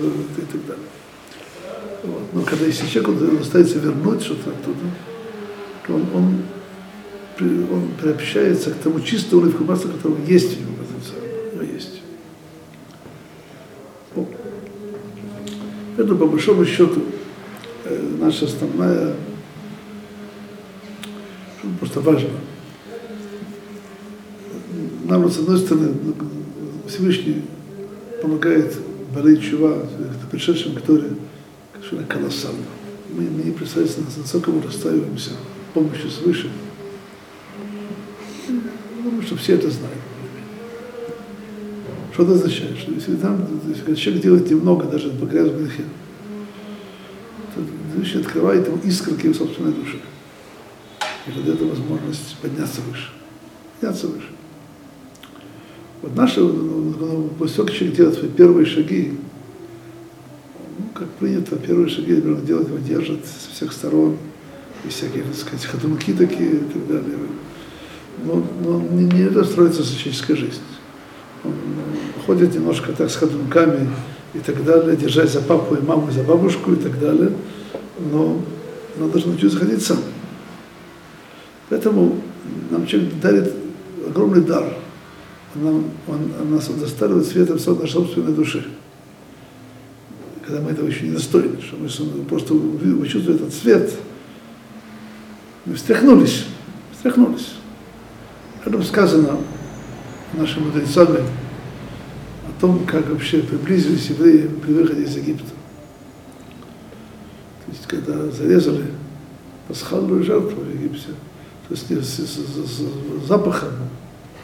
И 0.00 0.40
так 0.52 0.66
далее. 0.66 0.84
Вот. 2.04 2.22
Но 2.34 2.42
когда 2.42 2.66
если 2.66 2.86
человек 2.86 3.22
он 3.22 3.42
старается 3.42 3.78
вернуть 3.78 4.22
что-то 4.22 4.50
оттуда, 4.50 4.84
он, 5.88 6.04
он, 6.14 6.42
он 7.72 7.88
приобщается 7.98 8.70
к 8.72 8.74
тому 8.74 9.00
чистому 9.00 9.44
оливку 9.44 9.64
масла, 9.64 9.92
которого 9.92 10.22
есть 10.26 10.58
в 10.58 10.60
него 10.60 10.72
потенциально. 10.74 11.72
есть. 11.72 12.02
Это 15.96 16.14
по 16.14 16.26
большому 16.26 16.66
счету 16.66 17.00
э, 17.00 17.15
наша 18.26 18.46
основная, 18.46 19.14
просто 21.78 22.00
важно. 22.00 22.30
Нам, 25.04 25.30
с 25.30 25.38
одной 25.38 25.58
стороны, 25.58 25.94
Всевышний 26.88 27.42
помогает 28.20 28.76
болеть 29.14 29.42
чува, 29.42 29.86
пришедшим, 30.30 30.74
которые 30.74 31.12
совершенно 31.74 32.04
колоссально. 32.04 32.64
Мы, 33.10 33.22
не 33.22 33.52
представляем, 33.52 34.06
насколько 34.16 34.50
мы 34.50 34.60
расстаиваемся 34.62 35.30
помощью 35.72 36.10
свыше. 36.10 36.50
Думаю, 39.04 39.22
что 39.22 39.36
все 39.36 39.54
это 39.54 39.70
знают. 39.70 39.98
Что 42.12 42.24
это 42.24 42.32
означает? 42.32 42.76
Что 42.76 42.90
если 42.90 43.14
там, 43.14 43.46
если 43.68 43.94
человек 43.94 44.22
делает 44.22 44.50
немного, 44.50 44.86
даже 44.86 45.10
погряз 45.10 45.48
в 45.48 45.58
грехе, 45.62 45.84
Всевышний 48.16 48.20
открывает 48.20 48.66
ему 48.66 48.78
искорки 48.84 49.28
в 49.28 49.36
собственной 49.36 49.72
душе. 49.72 49.98
И 51.26 51.30
тогда 51.32 51.52
это 51.52 51.64
возможность 51.64 52.36
подняться 52.40 52.80
выше. 52.82 53.10
Подняться 53.80 54.06
выше. 54.06 54.28
Вот 56.02 56.14
наши, 56.14 56.40
после 57.38 57.56
того, 57.56 57.68
человек 57.68 57.96
делает 57.96 58.18
свои 58.18 58.30
первые 58.30 58.66
шаги, 58.66 59.18
как 60.94 61.08
принято, 61.18 61.56
первые 61.56 61.88
шаги 61.88 62.16
ребенок 62.16 62.44
делать, 62.44 62.68
его 62.68 62.78
держат 62.78 63.20
со 63.26 63.50
всех 63.50 63.72
сторон, 63.72 64.16
и 64.84 64.88
всякие, 64.88 65.24
так 65.24 65.34
сказать, 65.34 65.64
ходунки 65.64 66.12
такие 66.12 66.56
и 66.56 66.58
так 66.58 66.86
далее. 66.86 67.16
Но, 68.24 68.42
но 68.62 68.80
не, 68.80 69.04
не 69.04 69.44
строится 69.44 69.82
сочиническая 69.82 70.36
жизнь. 70.36 70.60
Он 71.44 71.52
ходит 72.24 72.54
немножко 72.54 72.92
так 72.92 73.10
с 73.10 73.16
ходунками 73.16 73.88
и 74.34 74.38
так 74.38 74.64
далее, 74.64 74.96
держать 74.96 75.30
за 75.30 75.40
папу 75.40 75.74
и 75.74 75.82
маму, 75.82 76.10
за 76.10 76.22
бабушку 76.22 76.72
и 76.72 76.76
так 76.76 76.98
далее, 76.98 77.32
но 77.98 78.40
он 79.00 79.10
должен 79.10 79.30
научиться 79.30 79.58
ходить 79.58 79.82
сам. 79.82 79.98
Поэтому 81.68 82.20
нам 82.70 82.86
человек 82.86 83.14
дарит 83.20 83.52
огромный 84.06 84.42
дар. 84.42 84.64
Он, 85.54 85.64
нам, 85.64 85.84
он, 86.06 86.32
он 86.40 86.50
нас 86.52 86.68
удостаивает 86.68 87.26
светом 87.26 87.56
нашей 87.56 87.92
собственной 87.92 88.32
души 88.32 88.64
когда 90.46 90.60
мы 90.60 90.70
этого 90.70 90.86
еще 90.86 91.06
не 91.06 91.12
достойны, 91.12 91.60
что 91.60 91.76
мы 91.76 92.24
просто 92.24 92.54
почувствовали 92.54 93.34
этот 93.34 93.52
свет, 93.52 93.92
мы 95.64 95.74
встряхнулись, 95.74 96.44
встряхнулись. 96.92 97.54
Об 98.64 98.82
сказано 98.82 99.38
нашими 100.34 100.64
мудрецами 100.64 101.18
о 101.18 102.60
том, 102.60 102.84
как 102.86 103.08
вообще 103.08 103.40
приблизились 103.40 104.08
евреи 104.10 104.48
при 104.64 104.72
выходе 104.72 105.02
из 105.02 105.16
Египта. 105.16 105.50
Есть, 107.68 107.86
когда 107.86 108.30
зарезали 108.30 108.86
пасхальную 109.68 110.22
жертву 110.22 110.62
в 110.62 110.74
Египте, 110.74 111.08
то 111.68 111.74
есть 111.74 111.88
с, 111.88 112.20
с, 112.20 112.36
с, 112.36 113.26
запахом 113.26 113.70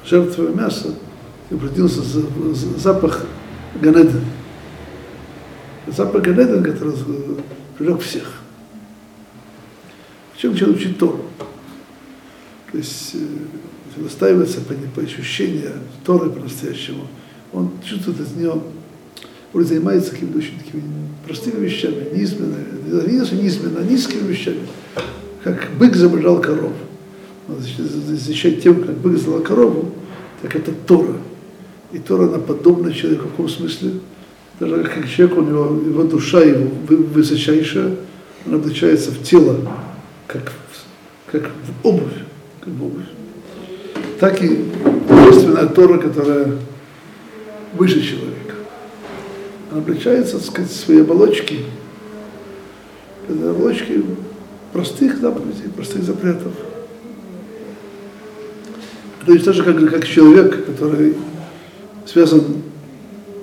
жертвы 0.05 0.53
мяса 0.53 0.95
превратился 1.49 2.03
запах 2.79 3.25
Ганеда 3.81 4.21
запах 5.87 6.23
Ганеден, 6.23 6.63
который 6.63 6.95
привлек 7.77 8.01
всех. 8.01 8.41
Чем 10.37 10.57
человек 10.57 10.79
учит 10.79 10.99
Тору? 10.99 11.25
То 12.71 12.79
есть 12.79 13.15
э, 13.15 14.01
настаивается 14.01 14.61
по, 14.61 14.75
по 14.95 15.03
ощущению 15.03 15.73
Торы 16.05 16.31
по-настоящему. 16.31 17.07
Он 17.53 17.71
чувствует 17.85 18.21
из 18.21 18.33
нее, 18.33 18.61
он 19.53 19.65
занимается 19.65 20.13
какими-то 20.13 20.39
очень 20.39 20.59
такими 20.59 20.83
простыми 21.27 21.65
вещами, 21.65 22.09
низменными, 22.15 23.43
низменно, 23.43 23.81
низкими 23.81 24.27
вещами. 24.27 24.61
Как 25.45 25.69
бык 25.79 25.95
забрал 25.95 26.41
корову. 26.41 26.73
Защищать 27.49 28.63
тем, 28.63 28.83
как 28.83 28.97
бык 28.99 29.19
забрал 29.19 29.43
корову, 29.43 29.91
так 30.41 30.57
это 30.57 30.73
Тора. 30.87 31.17
И 31.93 31.99
Тора, 31.99 32.29
она 32.29 32.39
подобна 32.39 32.93
человеку 32.93 33.29
в 33.29 33.31
каком 33.33 33.49
смысле? 33.49 33.93
даже 34.61 34.85
как 34.85 35.09
человек, 35.09 35.39
у 35.39 35.43
него, 35.43 35.65
его 35.85 36.05
душа 36.05 36.41
его 36.41 36.69
высочайшая, 36.89 37.97
она 38.47 38.57
облачается 38.57 39.11
в 39.11 39.23
тело, 39.23 39.57
как, 40.27 40.53
как 41.31 41.43
в 41.43 41.87
обувь, 41.87 42.13
как 42.61 42.73
в 42.73 42.85
обувь. 42.85 43.07
Так 44.21 44.43
и 44.43 44.65
божественная 45.09 45.67
Тора, 45.67 45.99
которая 45.99 46.53
выше 47.75 48.03
человека. 48.03 48.32
Она 49.73 49.81
облачается, 49.81 50.37
так 50.37 50.47
сказать, 50.47 50.71
свои 50.71 51.01
оболочки, 51.01 51.61
оболочки 53.27 54.05
простых 54.71 55.19
заповедей, 55.19 55.71
простых 55.75 56.03
запретов. 56.03 56.53
То 59.25 59.33
есть 59.33 59.47
тоже 59.47 59.63
как, 59.63 59.79
как 59.89 60.07
человек, 60.07 60.67
который 60.67 61.17
связан 62.05 62.43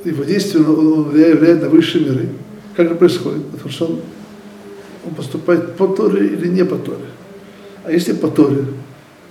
его 0.06 0.24
действие 0.24 0.64
он 0.66 1.06
влияет 1.06 1.64
на 1.64 1.70
высшие 1.70 2.06
миры. 2.06 2.30
Как 2.76 2.86
это 2.86 2.96
происходит? 2.96 3.48
Потому 3.48 3.72
что 3.72 3.86
он, 3.86 4.00
он 5.08 5.16
поступает 5.16 5.78
по 5.78 5.88
Торе 5.88 6.28
или 6.28 6.48
не 6.48 6.64
по 6.64 6.76
Торе. 6.76 7.06
А 7.84 7.92
если 7.92 8.14
по 8.14 8.28
Торе, 8.28 8.66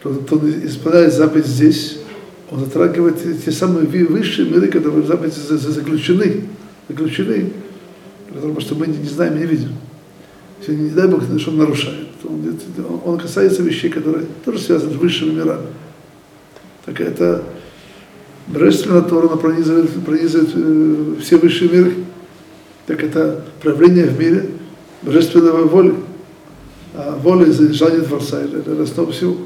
то, 0.02 0.12
то 0.14 0.34
он 0.34 0.50
исполняет 0.64 1.14
заповедь 1.14 1.46
здесь, 1.46 1.98
он 2.50 2.58
затрагивает 2.58 3.18
те 3.44 3.52
самые 3.52 3.87
высшие 3.87 4.50
миры, 4.50 4.66
которые 4.66 5.02
в 5.02 5.06
заповеди 5.06 5.37
заключены, 5.37 6.48
заключены 6.88 7.53
потому 8.33 8.61
что 8.61 8.74
мы 8.74 8.87
не, 8.87 9.09
знаем 9.09 9.37
и 9.37 9.40
не 9.40 9.46
видим. 9.46 9.72
Если 10.61 10.74
не 10.74 10.90
дай 10.90 11.09
Бог, 11.09 11.22
что 11.38 11.51
он 11.51 11.59
нарушает. 11.59 12.09
Он, 12.24 13.01
он 13.05 13.18
касается 13.18 13.62
вещей, 13.62 13.90
которые 13.90 14.27
тоже 14.44 14.59
связаны 14.59 14.92
с 14.92 14.96
высшими 14.96 15.33
мирами. 15.33 15.66
Так 16.85 17.01
это 17.01 17.44
Божественная 18.48 19.03
Тора, 19.03 19.29
пронизывает, 19.29 19.90
пронизывает 20.05 20.51
э, 20.55 21.14
все 21.20 21.37
высшие 21.37 21.70
миры. 21.70 21.94
Так 22.87 23.03
это 23.03 23.44
проявление 23.62 24.07
в 24.07 24.18
мире 24.18 24.51
божественного 25.03 25.64
воли. 25.66 25.94
А 26.94 27.16
воля 27.18 27.53
желание 27.53 28.01
Творца– 28.01 28.40
это 28.40 28.83
основа 28.83 29.12
всего. 29.12 29.37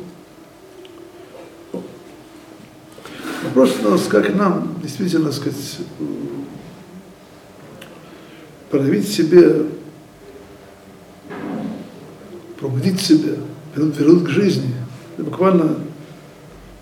Вопрос 3.44 3.76
у 3.84 3.90
нас, 3.90 4.06
как 4.06 4.34
нам 4.34 4.76
действительно, 4.80 5.32
сказать, 5.32 5.78
проявить 8.72 9.06
себе, 9.06 9.66
пробудить 12.58 12.98
себя, 12.98 13.34
вернуть, 13.76 13.98
вернуть 13.98 14.24
к 14.24 14.28
жизни. 14.30 14.74
Это 15.14 15.24
буквально 15.24 15.76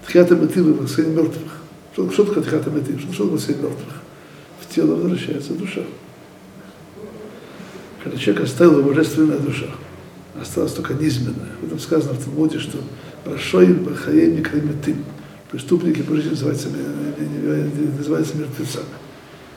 тхиата 0.06 0.36
мотивы, 0.36 0.72
воскресение 0.74 1.16
мертвых. 1.16 1.52
Что, 1.92 2.08
что 2.12 2.24
такое 2.24 2.44
тхиата 2.44 2.70
мотив? 2.70 3.00
Что, 3.00 3.12
что 3.12 3.36
такое 3.36 3.56
мертвых? 3.56 4.02
В 4.60 4.72
тело 4.72 4.94
возвращается 4.94 5.52
душа. 5.54 5.82
Когда 8.04 8.16
человек 8.16 8.44
оставил 8.44 8.82
божественная 8.84 9.38
душа, 9.38 9.66
осталась 10.40 10.72
только 10.72 10.94
низменная. 10.94 11.50
В 11.60 11.66
этом 11.66 11.80
сказано 11.80 12.14
в 12.14 12.24
Талмуде, 12.24 12.60
что 12.60 12.78
Рашоим 13.24 13.82
Бахаем 13.82 14.36
Микрометим. 14.36 15.04
Преступники 15.50 16.02
по 16.02 16.14
жизни 16.14 16.30
называются, 16.30 16.68
называются 17.98 18.36
мертвецами. 18.36 18.86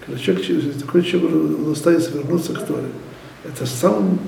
Когда 0.05 0.19
человек, 0.19 0.77
такой 0.79 1.03
человек 1.03 1.31
он 1.33 1.71
останется 1.71 2.11
вернуться 2.11 2.53
к 2.53 2.65
Торе, 2.65 2.89
это 3.45 3.65
самым, 3.65 4.19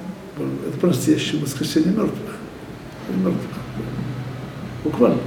это 0.68 0.78
по-настоящему 0.80 1.42
воскресение 1.42 1.92
мертвых. 1.92 2.36
Мертвых. 3.10 3.42
Буквально. 4.84 5.20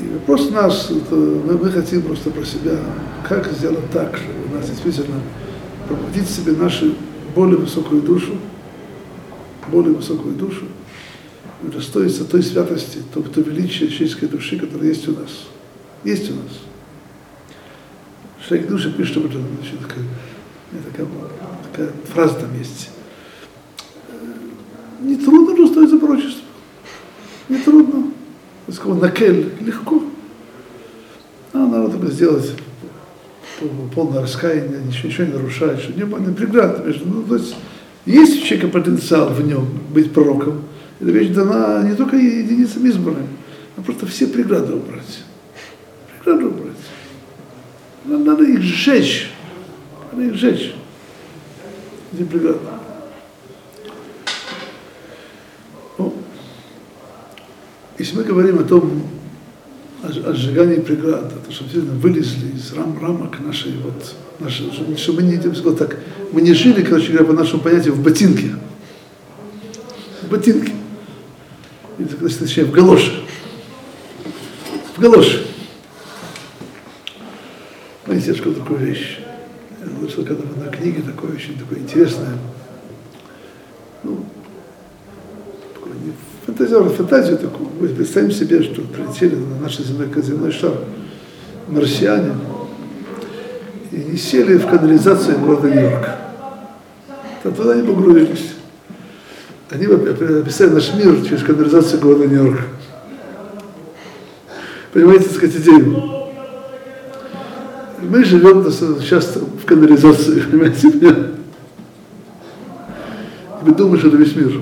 И 0.00 0.04
вопрос 0.14 0.48
это, 0.48 1.14
мы, 1.14 1.58
мы 1.58 1.70
хотим 1.72 2.02
просто 2.02 2.30
про 2.30 2.44
себя, 2.44 2.78
как 3.28 3.50
сделать 3.52 3.90
так, 3.90 4.16
чтобы 4.16 4.52
у 4.52 4.54
нас 4.54 4.68
действительно 4.68 5.20
пробудить 5.88 6.28
в 6.28 6.30
себе 6.30 6.52
нашу 6.52 6.94
более 7.34 7.56
высокую 7.56 8.02
душу, 8.02 8.36
более 9.68 9.94
высокую 9.94 10.34
душу, 10.34 10.66
удостоиться 11.62 12.24
той 12.24 12.42
святости, 12.42 13.02
то, 13.12 13.22
то 13.22 13.40
величия 13.40 13.88
человеческой 13.88 14.28
души, 14.28 14.58
которая 14.58 14.88
есть 14.88 15.08
у 15.08 15.12
нас. 15.12 15.48
Есть 16.04 16.30
у 16.30 16.34
нас. 16.34 16.60
Человек 18.46 18.68
души 18.68 18.92
пишет 18.92 19.16
об 19.16 19.26
этом, 19.26 19.42
значит, 19.60 19.80
такая, 19.80 20.04
такая, 20.90 21.08
такая 21.70 21.92
фраза 22.12 22.34
там 22.34 22.56
есть. 22.58 22.90
Не 25.00 25.16
трудно 25.16 25.54
удостоиться 25.54 25.98
пророчества. 25.98 26.44
Не 27.48 27.58
трудно. 27.58 28.12
Сказал, 28.70 28.96
накель, 28.96 29.52
легко. 29.60 30.02
А 31.52 31.58
надо 31.58 31.90
только 31.90 32.08
сделать 32.08 32.52
полное 33.94 34.20
раскаяние, 34.20 34.80
ничего, 34.86 35.08
ничего 35.08 35.26
не 35.26 35.32
нарушать, 35.32 35.80
что 35.80 35.92
не, 35.92 36.02
не 36.02 36.34
преград 36.34 36.84
между. 36.84 37.06
Ну, 37.08 37.22
то 37.22 37.36
есть 37.36 37.56
есть 38.06 38.42
у 38.42 38.46
человека 38.46 38.68
потенциал 38.68 39.30
в 39.30 39.46
нем 39.46 39.66
быть 39.90 40.12
пророком. 40.12 40.62
Эта 41.00 41.10
вещь 41.10 41.28
дана 41.28 41.82
не 41.84 41.94
только 41.94 42.16
единицам 42.16 42.84
избранным, 42.86 43.28
а 43.76 43.82
просто 43.82 44.06
все 44.06 44.26
преграды 44.26 44.74
убрать. 44.74 45.20
Преграды 46.24 46.46
убрать. 46.46 46.76
Надо, 48.04 48.24
надо 48.24 48.44
их 48.44 48.60
сжечь. 48.60 49.30
Надо 50.10 50.24
их 50.24 50.34
сжечь. 50.34 50.74
Эти 52.12 52.24
преграды. 52.24 52.58
Ну, 55.98 56.14
если 57.98 58.16
мы 58.16 58.24
говорим 58.24 58.58
о 58.58 58.64
том, 58.64 59.02
о, 60.02 60.30
о 60.30 60.34
сжигании 60.34 60.80
преград, 60.80 61.32
то 61.46 61.52
что 61.52 61.64
действительно 61.64 61.94
вылезли 61.94 62.56
из 62.56 62.72
рам, 62.72 62.98
рамок 63.00 63.38
нашей 63.38 63.72
вот, 63.78 64.14
нашей, 64.40 64.70
чтобы 64.96 65.22
мы 65.22 65.28
не, 65.28 65.38
так, 65.76 65.98
мы 66.32 66.42
не 66.42 66.54
жили, 66.54 66.82
короче 66.82 67.12
говоря, 67.12 67.26
по 67.26 67.32
нашему 67.32 67.62
понятию, 67.62 67.94
в 67.94 68.02
ботинке. 68.02 68.54
В 70.22 70.30
ботинке. 70.30 70.72
Точнее, 71.98 72.64
в 72.64 72.70
галоши. 72.70 73.24
В 74.96 75.00
галоши. 75.00 75.46
Знаете, 78.06 78.34
что 78.34 78.52
такую 78.52 78.78
вещь? 78.78 79.18
Я 79.80 79.98
слышал 79.98 80.24
когда 80.24 80.42
в 80.42 80.50
одной 80.52 80.70
книге 80.70 81.02
такое 81.02 81.32
очень 81.32 81.58
такое 81.58 81.78
интересное. 81.78 82.38
Ну, 84.02 84.24
фантазер, 86.46 86.88
фантазию 86.88 87.38
такую. 87.38 87.68
Мы 87.80 87.88
представим 87.88 88.30
себе, 88.30 88.62
что 88.62 88.82
прилетели 88.82 89.34
на 89.34 89.58
наш 89.60 89.78
земной, 89.78 90.08
земной 90.22 90.52
шар 90.52 90.74
марсиане 91.66 92.34
и 93.92 93.96
не 93.96 94.16
сели 94.16 94.56
в 94.56 94.66
канализацию 94.66 95.38
города 95.38 95.68
Нью-Йорк. 95.68 96.08
Туда 97.42 97.74
не 97.74 97.82
погрузились. 97.82 98.57
Они 99.70 99.84
описали 99.84 100.70
наш 100.70 100.94
мир 100.94 101.22
через 101.26 101.42
канализацию 101.42 102.00
города 102.00 102.26
Нью-Йорк. 102.26 102.60
Понимаете, 104.94 105.24
так 105.24 105.34
сказать, 105.34 105.56
идею? 105.56 106.02
Мы 108.00 108.24
живем 108.24 108.64
часто 109.02 109.40
в 109.40 109.66
канализации, 109.66 110.40
понимаете 110.50 110.86
меня? 110.88 111.10
И 113.60 113.64
мы 113.68 113.74
думаем, 113.74 113.98
что 113.98 114.08
это 114.08 114.16
весь 114.16 114.34
мир. 114.34 114.58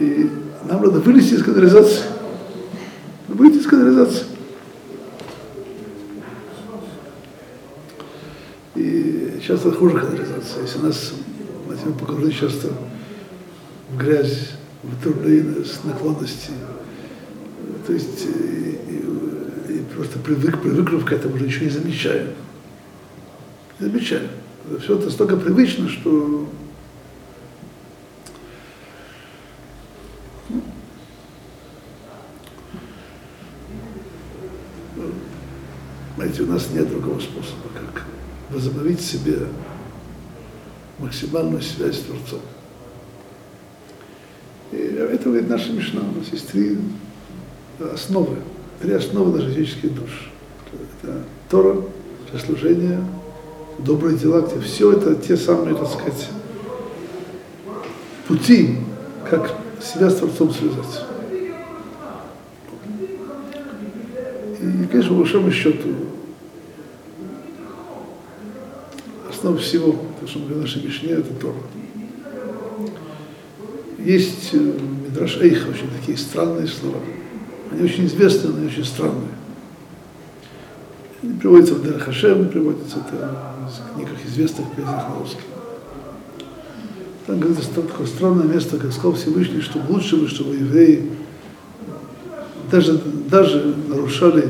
И 0.00 0.30
нам 0.68 0.82
надо 0.82 1.00
вылезти 1.00 1.34
из 1.34 1.42
канализации. 1.42 2.02
Выйти 3.28 3.56
из 3.56 3.66
канализации. 3.66 4.26
И 8.74 9.40
часто 9.46 9.72
хуже 9.72 9.98
канализация. 9.98 10.62
Если 10.62 10.78
нас 10.80 11.14
мы 11.84 11.92
погружены 11.92 12.32
часто 12.32 12.72
в 13.90 13.96
грязь, 13.96 14.50
в 14.82 15.02
турбулентность, 15.02 15.84
наклонности, 15.84 16.50
то 17.86 17.92
есть 17.92 18.26
и, 18.26 18.70
и, 19.70 19.78
и 19.78 19.82
просто 19.94 20.18
привык, 20.18 20.60
привыкнув 20.60 21.04
к 21.04 21.12
этому, 21.12 21.34
уже 21.34 21.46
ничего 21.46 21.64
не 21.64 21.70
замечаем. 21.70 22.28
Не 23.80 23.86
замечаем. 23.86 24.28
Все 24.80 24.98
это 24.98 25.10
столько 25.10 25.36
привычно, 25.36 25.88
что 25.88 26.48
Знаете, 36.16 36.42
у 36.42 36.46
нас 36.46 36.68
нет 36.72 36.90
другого 36.90 37.20
способа, 37.20 37.68
как 37.72 38.04
возобновить 38.50 39.00
себе 39.00 39.38
максимальную 41.08 41.62
связь 41.62 41.96
с 41.96 42.00
Творцом. 42.00 42.40
И 44.72 44.76
это 44.76 45.24
говорит 45.24 45.48
наша 45.48 45.72
Мишна. 45.72 46.02
У 46.02 46.18
нас 46.18 46.28
есть 46.30 46.48
три 46.48 46.76
основы, 47.80 48.36
три 48.82 48.92
основы 48.92 49.38
нашей 49.38 49.54
физических 49.54 49.94
душ. 49.94 50.30
Это 51.02 51.24
Тора, 51.48 51.76
служение, 52.44 53.02
добрые 53.78 54.18
дела, 54.18 54.42
где 54.42 54.60
все 54.60 54.92
это 54.92 55.14
те 55.14 55.38
самые, 55.38 55.74
так 55.74 55.88
сказать, 55.88 56.28
пути, 58.26 58.76
как 59.30 59.54
себя 59.82 60.10
с 60.10 60.16
Творцом 60.16 60.52
связать. 60.52 61.06
И, 64.60 64.86
конечно, 64.90 65.12
по 65.12 65.20
большому 65.20 65.50
счету, 65.50 65.88
основа 69.48 69.58
всего, 69.58 69.96
то, 70.20 70.26
что 70.26 70.38
мы 70.40 70.46
говорим 70.46 70.60
в 70.60 70.66
нашей 70.66 70.84
Мишне, 70.84 71.10
это 71.10 71.32
Тора. 71.34 71.54
Есть 73.98 74.50
э, 74.52 74.58
Мидраш 74.58 75.38
Эйха, 75.38 75.68
очень 75.68 75.88
такие 75.98 76.18
странные 76.18 76.66
слова. 76.66 76.98
Они 77.70 77.82
очень 77.82 78.06
известны, 78.06 78.50
но 78.50 78.66
очень 78.66 78.84
странные. 78.84 79.30
Они 81.22 81.32
приводятся 81.34 81.74
в 81.74 81.82
Дерахашем, 81.82 82.48
приводятся 82.48 82.98
это 82.98 83.68
в 83.68 83.94
книгах 83.94 84.18
известных 84.26 84.68
поэзиях 84.68 85.08
на 85.08 85.18
русском. 85.18 85.42
Там 87.26 87.40
говорится, 87.40 87.70
такое 87.74 88.06
странное 88.06 88.46
место, 88.46 88.78
как 88.78 88.92
сказал 88.92 89.14
Всевышний, 89.14 89.60
что 89.60 89.80
лучше 89.88 90.16
бы, 90.16 90.28
чтобы 90.28 90.54
евреи 90.54 91.10
даже, 92.70 92.98
даже 93.30 93.74
нарушали 93.88 94.48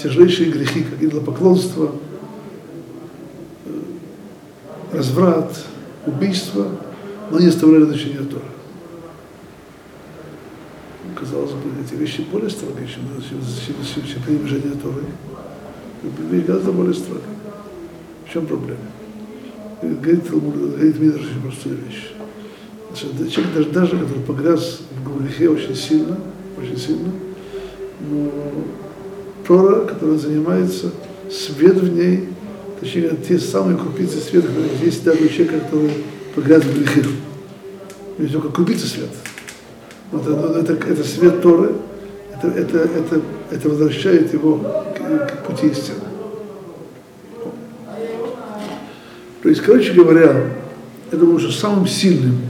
тяжелейшие 0.00 0.50
грехи, 0.50 0.82
как 0.82 1.02
идолопоклонство, 1.02 1.92
разврат, 5.00 5.64
убийство, 6.06 6.66
но 7.30 7.38
не 7.40 7.46
оставляли 7.46 7.84
значения 7.84 8.18
Тора. 8.18 8.44
казалось 11.18 11.52
бы, 11.52 11.70
эти 11.82 11.94
вещи 11.98 12.22
более 12.30 12.50
строгие, 12.50 12.86
чем, 12.86 13.02
чем, 13.26 14.06
чем, 14.06 14.22
пренебрежение 14.22 14.76
Торы. 14.82 15.04
Вещь 16.30 16.44
гораздо 16.44 16.72
более 16.72 16.94
строгая. 16.94 17.24
В 18.26 18.32
чем 18.32 18.46
проблема? 18.46 18.78
Говорит, 19.82 20.30
говорит 20.30 21.00
Мидраш 21.00 21.22
очень 21.22 21.42
простую 21.42 21.76
вещь. 21.76 22.12
Значит, 22.88 23.32
человек 23.32 23.54
даже, 23.54 23.70
даже 23.70 23.98
который 23.98 24.22
погряз 24.24 24.80
в 25.04 25.22
грехе 25.22 25.48
очень 25.48 25.74
сильно, 25.74 26.18
очень 26.58 26.76
сильно, 26.76 27.10
но 28.00 28.30
Тора, 29.46 29.86
которая 29.86 30.18
занимается, 30.18 30.90
свет 31.30 31.76
в 31.76 31.96
ней, 31.96 32.28
точнее, 32.80 33.16
те 33.26 33.38
самые 33.38 33.78
крупицы 33.78 34.18
света, 34.18 34.48
которые 34.48 34.76
есть 34.82 35.04
даже 35.04 35.24
у 35.24 35.28
человека, 35.28 35.60
который 35.60 35.92
погряз 36.34 36.64
в 36.64 36.78
грехе. 36.78 37.04
Есть 38.18 38.32
только 38.32 38.48
крупицы 38.48 38.86
света. 38.86 39.14
Вот 40.10 40.26
это, 40.26 40.72
это, 40.72 40.72
это 40.88 41.04
свет 41.04 41.40
Торы, 41.42 41.74
это, 42.34 42.48
это, 42.48 42.78
это, 42.78 43.22
это 43.50 43.68
возвращает 43.68 44.32
его 44.32 44.56
к, 44.56 45.26
к 45.28 45.46
пути 45.46 45.68
истины. 45.68 46.00
То 49.42 49.48
есть, 49.48 49.62
короче 49.62 49.92
говоря, 49.92 50.50
я 51.12 51.18
думаю, 51.18 51.38
что 51.38 51.50
самым 51.50 51.86
сильным, 51.86 52.40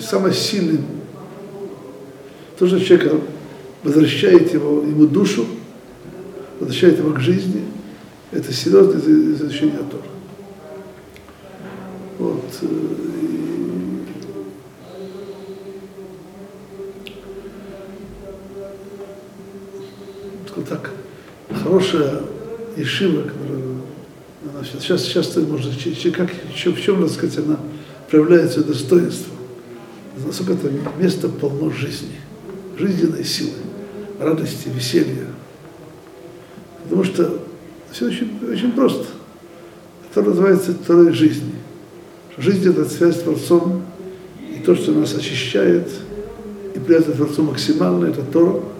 самое 0.00 0.34
сильным, 0.34 0.84
то, 2.58 2.66
что 2.66 2.78
человека 2.80 3.16
возвращает 3.82 4.52
его, 4.52 4.82
ему 4.82 5.06
душу, 5.06 5.46
возвращает 6.60 6.98
его 6.98 7.12
к 7.12 7.20
жизни, 7.20 7.64
это 8.30 8.52
серьезное 8.52 9.00
изучение 9.34 9.78
Тора. 9.78 10.04
Вот. 12.18 12.44
Э, 12.62 13.10
так, 20.68 20.92
хорошая 21.50 22.20
ишива, 22.76 23.22
которая 23.22 23.60
она 24.44 24.64
сейчас, 24.64 25.02
сейчас 25.02 25.34
можно, 25.36 25.72
как, 26.14 26.30
в 26.30 26.80
чем, 26.80 27.00
надо 27.00 27.12
сказать, 27.12 27.38
она 27.38 27.58
проявляет 28.08 28.54
достоинство. 28.66 29.34
Насколько 30.24 30.52
это 30.52 30.70
место 30.98 31.28
полно 31.28 31.70
жизни, 31.70 32.20
жизненной 32.78 33.24
силы, 33.24 33.54
радости, 34.18 34.68
веселья. 34.68 35.26
Потому 36.90 37.04
что 37.04 37.38
все 37.92 38.06
очень, 38.06 38.32
очень 38.50 38.72
просто. 38.72 39.06
Это 40.10 40.22
называется 40.22 40.72
второй 40.72 41.12
жизни. 41.12 41.54
Жизнь– 42.36 42.68
это 42.70 42.84
связь 42.84 43.16
с 43.16 43.20
Творцом, 43.20 43.82
и 44.40 44.58
то, 44.58 44.74
что 44.74 44.90
нас 44.90 45.14
очищает, 45.14 45.88
и 46.74 46.92
этом 46.92 47.14
Творцу 47.14 47.44
максимально, 47.44 48.06
это 48.06 48.22
то, 48.22 48.72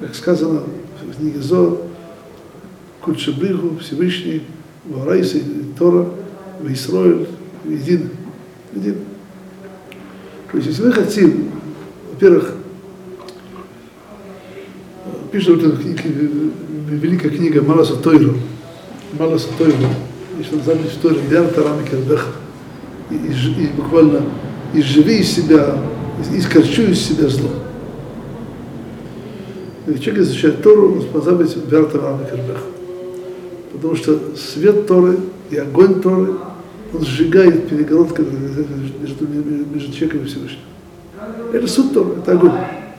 как 0.00 0.16
сказано 0.16 0.64
в 1.00 1.16
книге 1.16 1.38
Зор, 1.40 1.80
Кучебригу, 3.02 3.78
Всевышний, 3.78 4.42
Варайса, 4.84 5.38
Тора, 5.78 6.08
в 6.60 6.72
Исраиль, 6.72 7.28
един. 7.64 8.10
един. 8.74 8.96
То 10.50 10.56
есть, 10.56 10.70
если 10.70 10.86
мы 10.86 10.92
хотим, 10.92 11.50
во-первых, 12.10 12.54
пишет 15.30 15.62
вот 15.62 15.74
великая 16.90 17.30
книга 17.30 17.62
Маласа 17.62 17.96
Тойру, 17.96 18.34
Маласа 19.18 19.48
Тойру, 19.58 19.76
еще 20.38 20.56
называется 20.56 20.88
история 20.88 21.20
Яр 21.30 21.48
Тарами 21.48 21.86
Кербеха, 21.86 22.28
и, 23.10 23.14
и, 23.14 23.64
и 23.64 23.66
буквально 23.76 24.22
изживи 24.74 25.18
из 25.18 25.30
себя, 25.30 25.78
искорчу 26.32 26.82
из 26.82 27.00
себя 27.00 27.28
зло. 27.28 27.50
И 29.86 29.98
человек 29.98 30.24
изучает 30.24 30.62
Тору, 30.62 30.94
он 30.96 31.02
способен 31.02 31.48
Яр 31.70 31.86
Тарами 31.86 32.24
Кербеха. 32.24 32.64
Потому 33.72 33.96
что 33.96 34.18
свет 34.36 34.86
Торы 34.86 35.18
и 35.50 35.56
огонь 35.56 36.00
Торы, 36.00 36.34
он 36.92 37.04
сжигает 37.04 37.68
перегородку 37.68 38.22
между, 38.22 39.26
между 39.26 39.92
человеком 39.92 40.22
и 40.22 40.24
Всевышним. 40.24 40.60
Это 41.52 41.66
суд 41.66 41.92
Торы, 41.92 42.18
это 42.18 42.32
огонь. 42.32 42.52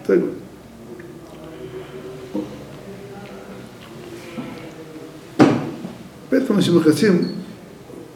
Это 0.04 0.14
огонь. 0.14 0.39
Поэтому, 6.30 6.60
если 6.60 6.72
мы 6.72 6.82
хотим, 6.82 7.28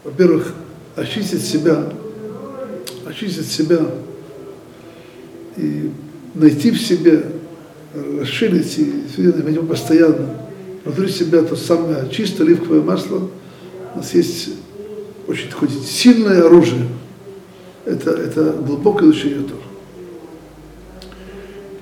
во-первых, 0.04 0.54
очистить 0.96 1.44
себя, 1.44 1.84
очистить 3.06 3.48
себя 3.48 3.80
и 5.56 5.90
найти 6.34 6.70
в 6.70 6.80
себе, 6.80 7.26
расширить 7.94 8.78
и 8.78 9.22
найти 9.22 9.58
постоянно 9.60 10.44
внутри 10.84 11.08
себя 11.08 11.42
то 11.42 11.56
самое 11.56 12.08
чистое 12.10 12.46
оливковое 12.46 12.82
масло. 12.82 13.30
У 13.94 13.98
нас 13.98 14.14
есть 14.14 14.50
очень 15.26 15.48
такое 15.48 15.68
сильное 15.68 16.44
оружие. 16.44 16.86
Это, 17.84 18.10
это 18.10 18.52
глубокое 18.52 19.10
изучение. 19.10 19.48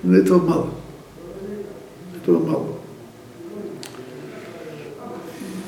Но 0.03 0.16
этого 0.16 0.40
мало. 0.40 0.71
Этого 2.23 2.45
мало. 2.45 2.82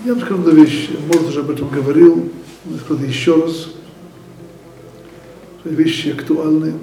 Я 0.04 0.12
вам 0.12 0.20
скажу 0.20 0.40
одну 0.40 0.50
вещь, 0.50 0.90
может 1.06 1.28
уже 1.30 1.40
об 1.40 1.50
этом 1.50 1.70
говорил, 1.70 2.30
скажу 2.84 3.04
еще 3.04 3.42
раз. 3.42 3.68
Вещи 5.64 6.08
актуальные, 6.08 6.74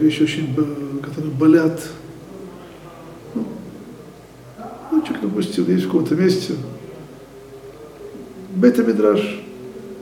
вещи 0.00 0.22
очень, 0.22 0.56
которые 1.02 1.30
болят, 1.32 1.78
Человек, 4.90 5.20
допустим, 5.22 5.66
есть 5.68 5.84
в 5.84 5.86
каком-то 5.88 6.14
месте, 6.16 6.54
Бета 8.54 8.82
Мидраш, 8.82 9.44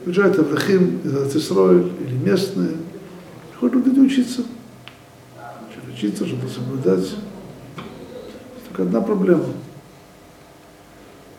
приезжает 0.04 0.38
Аврахим 0.38 1.00
из 1.04 1.14
Ацисроиль 1.16 1.90
или 2.06 2.16
местные, 2.16 2.76
приходят 3.50 3.86
люди 3.86 4.00
учиться. 4.00 4.42
Учиться, 5.92 6.26
чтобы 6.26 6.48
соблюдать. 6.48 7.08
Только 8.68 8.82
одна 8.84 9.00
проблема. 9.00 9.46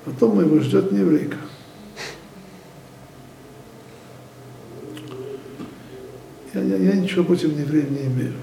Потом 0.07 0.39
его 0.39 0.57
ждет 0.61 0.89
еврейка. 0.93 1.35
Я, 6.53 6.61
я, 6.61 6.77
я 6.77 6.93
ничего 6.93 7.25
против 7.25 7.51
евреев 7.59 7.91
не 7.91 8.05
имею. 8.05 8.33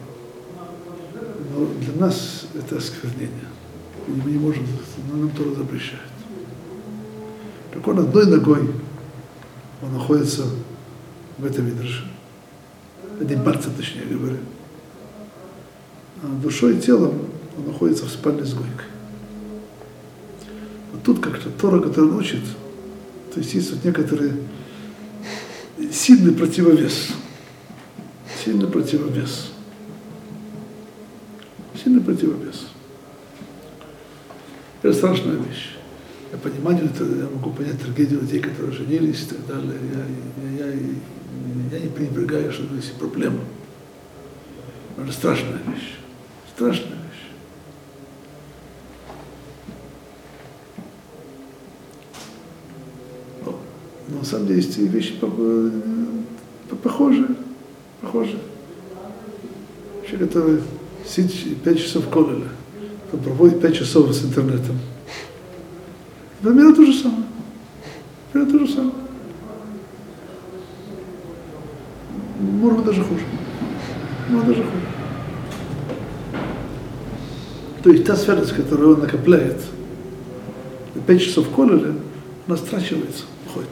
Но 1.50 1.66
для 1.80 1.94
нас 1.94 2.46
это 2.54 2.76
осквернение 2.76 3.48
мы 4.06 4.30
не 4.30 4.38
можем, 4.38 4.66
но 5.10 5.16
нам 5.16 5.30
Тора 5.30 5.54
запрещает. 5.54 6.02
Так 7.72 7.88
он 7.88 7.98
одной 7.98 8.26
ногой, 8.26 8.70
он 9.80 9.92
находится 9.94 10.44
в 11.38 11.44
этом 11.46 11.64
Мидрше, 11.64 12.04
один 13.18 13.42
пальцем, 13.42 13.72
точнее 13.74 14.04
говоря. 14.04 14.36
А 16.22 16.26
душой 16.42 16.76
и 16.76 16.80
телом 16.80 17.20
он 17.56 17.66
находится 17.66 18.04
в 18.04 18.10
спальне 18.10 18.44
с 18.44 18.52
Гойкой. 18.52 18.93
Тут 21.04 21.20
как-то 21.20 21.50
Тора, 21.50 21.80
который 21.80 22.10
учит, 22.10 22.42
то 23.32 23.40
есть 23.40 23.54
есть 23.54 23.70
вот 23.72 23.84
некоторые 23.84 24.36
сильный 25.92 26.32
противовес. 26.32 27.08
Сильный 28.44 28.66
противовес. 28.66 29.52
Сильный 31.82 32.02
противовес. 32.02 32.68
Это 34.82 34.92
страшная 34.94 35.36
вещь. 35.36 35.76
Я 36.30 36.38
понимаю, 36.38 36.78
я 36.78 37.28
могу 37.32 37.50
понять 37.50 37.80
трагедию 37.80 38.20
людей, 38.20 38.40
которые 38.40 38.72
женились 38.72 39.22
и 39.22 39.26
так 39.26 39.46
далее. 39.46 39.78
Я, 39.92 40.66
я, 40.66 40.72
я, 40.72 40.80
я 41.72 41.78
не 41.80 41.88
пренебрегаю, 41.88 42.52
что 42.52 42.64
это 42.64 42.74
есть 42.74 42.94
проблема. 42.94 43.40
Это 44.98 45.12
страшная 45.12 45.58
вещь. 45.66 45.94
Страшная 46.54 46.88
вещь. 46.88 47.30
Но, 53.44 53.60
но 54.08 54.13
на 54.24 54.30
самом 54.30 54.46
деле 54.46 54.60
есть 54.60 54.76
вещи 54.78 55.14
похожие. 56.82 57.28
Похожие. 58.00 58.38
Человек, 60.08 60.28
который 60.28 60.60
сидит 61.06 61.62
пять 61.62 61.78
часов 61.78 62.06
в 62.06 62.10
колеле 62.10 62.48
кто 63.14 63.18
проводит 63.18 63.60
5 63.60 63.76
часов 63.76 64.12
с 64.14 64.24
интернетом. 64.24 64.78
Примерно 66.40 66.74
то 66.74 66.84
же 66.84 66.92
самое. 66.92 67.24
Примерно 68.32 68.58
то 68.58 68.66
же 68.66 68.72
самое. 68.72 68.92
Может 72.40 72.78
быть, 72.78 72.86
даже 72.86 73.04
хуже. 73.04 73.22
Может 74.28 74.48
даже 74.48 74.62
хуже. 74.62 74.82
То 77.82 77.90
есть 77.90 78.04
та 78.04 78.16
святость, 78.16 78.52
которую 78.52 78.94
он 78.94 79.00
накопляет, 79.00 79.60
5 81.06 81.22
часов 81.22 81.50
колеле, 81.50 81.94
она 82.46 82.56
страчивается, 82.56 83.24
уходит. 83.46 83.70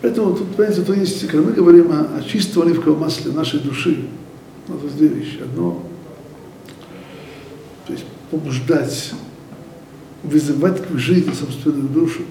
Поэтому 0.00 0.36
тут, 0.36 0.54
понимаете, 0.54 0.82
то 0.82 0.94
есть, 0.94 1.26
когда 1.26 1.48
мы 1.48 1.52
говорим 1.52 1.90
о, 1.90 2.16
о 2.16 2.22
чистом 2.22 2.62
оливковом 2.62 3.00
масле 3.00 3.32
нашей 3.32 3.60
души, 3.60 4.04
ну, 4.68 4.78
то 4.78 4.84
есть 4.84 4.96
две 4.96 5.08
вещи. 5.08 5.40
Одно, 5.42 5.82
то 7.86 7.92
есть 7.92 8.04
побуждать, 8.30 9.12
вызывать 10.22 10.86
к 10.86 10.96
жизни 10.96 11.32
собственную 11.32 11.88
душу, 11.88 12.22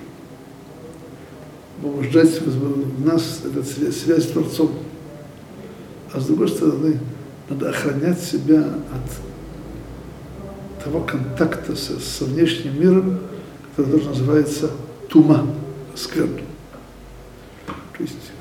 побуждать 1.82 2.42
в 2.42 3.06
нас 3.06 3.42
эту 3.44 3.64
связь, 3.64 3.98
связь 3.98 4.24
с 4.24 4.28
Творцом. 4.28 4.72
А 6.14 6.22
с 6.22 6.28
другой 6.28 6.48
стороны, 6.48 7.00
надо 7.50 7.70
охранять 7.70 8.22
себя 8.22 8.60
от 8.60 10.84
того 10.84 11.02
контакта 11.02 11.76
со, 11.76 12.00
со 12.00 12.26
внешним 12.26 12.80
миром, 12.80 13.20
который 13.76 13.92
тоже 13.92 14.10
называется 14.10 14.72
тума, 15.10 15.46
скверно. 15.96 16.42
То 17.98 18.04
есть, 18.04 18.32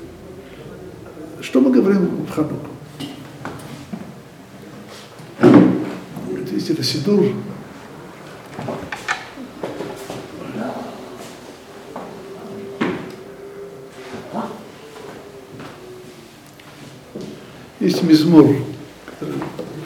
что 1.41 1.61
мы 1.61 1.71
говорим 1.71 2.25
в 2.25 2.29
Хануку? 2.29 2.67
Это 5.39 6.53
есть 6.53 6.69
это 6.69 6.83
Сидур, 6.83 7.25
есть 17.79 18.03
мизмор, 18.03 18.55
который 19.05 19.35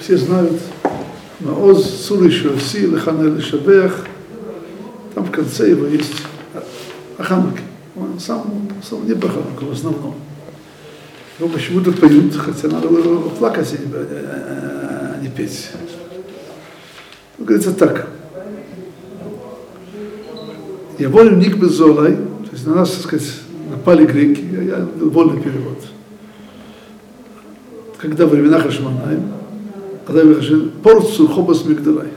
все 0.01 0.17
знают, 0.17 0.59
Маоз, 1.39 1.89
Сур 2.05 2.23
еще 2.23 2.59
Си, 2.59 2.87
Лехана 2.87 3.23
Лешабех, 3.35 4.05
там 5.15 5.23
в 5.23 5.31
конце 5.31 5.69
его 5.69 5.85
есть 5.85 6.23
Ахануки. 7.17 7.61
Он 7.95 8.19
сам, 8.19 8.69
сам 8.83 9.07
не 9.07 9.13
Баханука 9.13 9.63
в 9.63 9.71
основном. 9.71 10.15
Его 11.39 11.49
почему-то 11.49 11.91
поют, 11.91 12.35
хотя 12.35 12.67
надо 12.67 12.87
было 12.87 13.29
плакать, 13.29 13.75
а 13.93 15.19
не 15.21 15.29
петь. 15.29 15.69
Ну, 17.37 17.45
говорится 17.45 17.73
так. 17.73 18.07
Я 20.99 21.09
волю 21.09 21.35
ник 21.35 21.57
без 21.57 21.71
золай, 21.71 22.15
то 22.15 22.51
есть 22.51 22.67
на 22.67 22.75
нас, 22.75 22.91
так 22.91 23.01
сказать, 23.01 23.33
напали 23.71 24.05
греки, 24.05 24.43
я, 24.51 24.61
я 24.61 24.87
вольный 24.99 25.41
перевод 25.41 25.77
когда 28.01 28.25
времена 28.25 28.59
Хашманаем, 28.59 29.31
когда 30.05 30.23
порцию 30.81 31.27
хобас 31.27 31.65
мигдалай, 31.65 32.07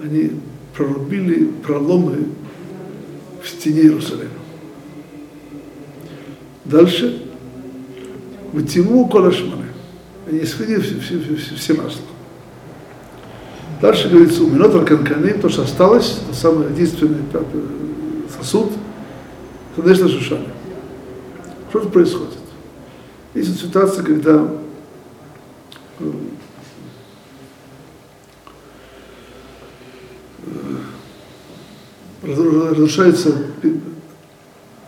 они 0.00 0.32
прорубили 0.76 1.50
проломы 1.66 2.26
в 3.42 3.48
стене 3.48 3.82
Иерусалима. 3.82 4.30
Дальше 6.64 7.22
вытяну 8.52 9.06
колашманы. 9.08 9.66
Они 10.28 10.40
исходили 10.40 10.80
все, 10.80 11.00
все, 11.00 11.18
все, 11.20 11.54
все 11.56 11.74
масла. 11.74 12.02
Дальше 13.80 14.08
говорится, 14.08 14.44
у 14.44 14.48
Минотр 14.48 14.84
Канканы, 14.84 15.34
то, 15.34 15.48
что 15.48 15.62
осталось, 15.62 16.20
то 16.28 16.34
самый 16.34 16.70
единственный 16.70 17.18
сосуд, 18.38 18.70
конечно, 19.74 20.08
Шушана. 20.08 20.46
Что 21.70 21.80
же 21.80 21.88
происходит? 21.88 22.38
Есть 23.34 23.60
ситуация, 23.60 24.04
когда 24.04 24.46
разрушается 32.22 33.32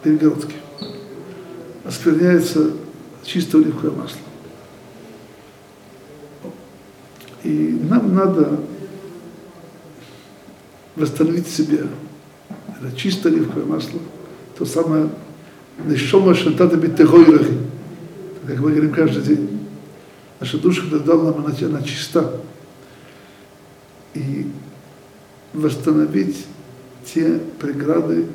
перегородки, 0.03 0.55
оскверняется 1.85 2.73
чистое 3.23 3.63
оливковое 3.63 3.93
масло. 3.93 4.21
И 7.43 7.79
нам 7.89 8.15
надо 8.15 8.61
восстановить 10.97 11.47
себе 11.47 11.87
это 12.85 12.97
чистое 12.97 13.33
оливковое 13.33 13.67
масло, 13.67 14.01
то 14.59 14.65
самое 14.65 15.11
Нешома 15.85 16.35
Шантата 16.35 16.77
Биттегойрахи, 16.77 17.59
как 18.47 18.59
мы 18.59 18.71
говорим 18.71 18.93
каждый 18.93 19.23
день. 19.23 19.61
Наша 20.41 20.59
душа, 20.59 20.83
дал 20.99 21.23
нам, 21.23 21.45
она, 21.45 21.55
она 21.61 21.83
чиста. 21.83 22.41
И 24.15 24.47
восстановить 25.53 26.47
те 27.05 27.41
преграды, 27.59 28.27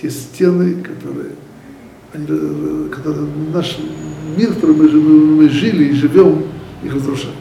те 0.00 0.10
стены, 0.10 0.82
которые, 0.82 1.32
которые 2.12 3.26
наш 3.52 3.78
мир, 4.36 4.50
в 4.50 4.54
котором 4.54 4.76
мы, 4.76 4.88
мы 4.88 5.48
жили 5.48 5.84
и 5.84 5.92
живем, 5.92 6.44
их 6.82 6.94
разрушают. 6.94 7.36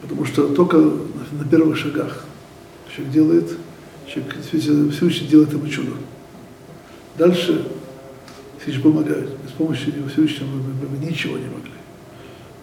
Потому 0.00 0.24
что 0.24 0.48
только 0.48 0.76
на 0.76 1.44
первых 1.50 1.76
шагах 1.76 2.24
человек 2.94 3.12
делает 3.12 3.58
Человек 4.12 4.34
Всевышний 4.42 5.26
делает 5.28 5.52
ему 5.52 5.66
чудо. 5.68 5.92
Дальше 7.16 7.66
Всевышний 8.58 8.82
помогает. 8.82 9.30
Без 9.42 9.52
помощи 9.52 9.88
него 9.88 10.08
Всевышнего 10.08 10.48
мы, 10.48 10.88
мы 10.88 10.98
ничего 10.98 11.38
не 11.38 11.46
могли. 11.46 11.72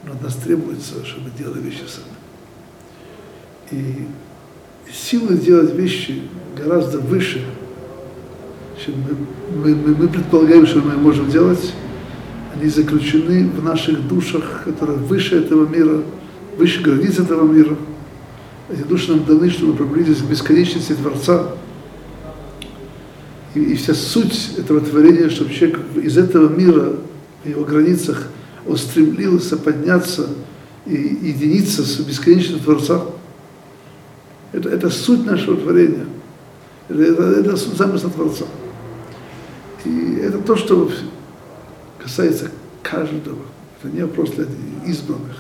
Но 0.06 0.14
от 0.14 0.22
нас 0.22 0.36
требуется, 0.36 1.04
чтобы 1.04 1.32
делали 1.32 1.62
вещи 1.62 1.82
сами. 1.88 2.08
И 3.72 4.08
силы 4.94 5.38
делать 5.38 5.74
вещи 5.76 6.22
гораздо 6.58 7.00
выше, 7.00 7.44
чем 8.84 8.96
мы, 9.56 9.76
мы, 9.76 9.96
мы 9.96 10.08
предполагаем, 10.08 10.66
что 10.66 10.80
мы 10.80 10.96
можем 10.98 11.30
делать. 11.30 11.74
Они 12.56 12.70
заключены 12.70 13.50
в 13.50 13.64
наших 13.64 14.08
душах, 14.08 14.64
которые 14.66 14.98
выше 14.98 15.38
этого 15.38 15.68
мира, 15.68 16.02
выше 16.58 16.82
границ 16.82 17.20
этого 17.20 17.50
мира– 17.52 17.76
эти 18.70 18.84
души 18.84 19.12
нам 19.12 19.26
даны, 19.26 19.50
чтобы 19.50 19.72
мы 19.72 19.78
приблизились 19.78 20.20
к 20.20 20.26
бесконечности 20.26 20.94
Творца. 20.94 21.56
И, 23.56 23.60
и 23.60 23.76
вся 23.76 23.96
суть 23.96 24.52
этого 24.58 24.80
творения, 24.80 25.30
чтобы 25.30 25.52
человек 25.52 25.80
из 25.96 26.18
этого 26.18 26.50
мира, 26.50 26.98
в 27.44 27.50
его 27.50 27.64
границах, 27.64 28.28
он 28.68 28.78
стремился 28.78 29.58
подняться 29.58 30.30
и 30.86 30.94
единиться 30.94 31.84
с 31.84 32.00
бесконечным 32.00 32.60
Творца. 32.60 33.02
Это, 34.52 34.70
это 34.70 34.90
суть 34.90 35.26
нашего 35.26 35.58
творения. 35.58 36.06
Это, 36.88 37.02
это, 37.04 37.24
это 37.24 37.56
замысла 37.56 38.10
Творца. 38.10 38.46
И 39.86 40.16
это 40.16 40.40
то, 40.40 40.56
что 40.56 40.92
касается 42.00 42.52
каждого. 42.82 43.40
Это 43.82 43.94
не 43.94 44.02
вопрос 44.02 44.32
для 44.32 44.46
избранных. 44.86 45.38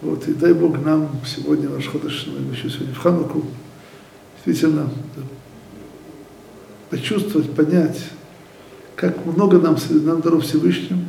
Вот, 0.00 0.28
и 0.28 0.34
дай 0.34 0.52
Бог 0.52 0.84
нам 0.84 1.08
сегодня 1.24 1.68
наш 1.70 1.88
ходыш, 1.88 2.26
мы 2.26 2.54
еще 2.54 2.68
сегодня 2.68 2.94
в 2.94 2.98
Хануку, 2.98 3.44
действительно 4.44 4.90
почувствовать, 6.90 7.50
понять, 7.52 8.04
как 8.96 9.24
много 9.24 9.58
нам, 9.58 9.76
нам 9.90 10.20
даров 10.20 10.44
Всевышним, 10.44 11.06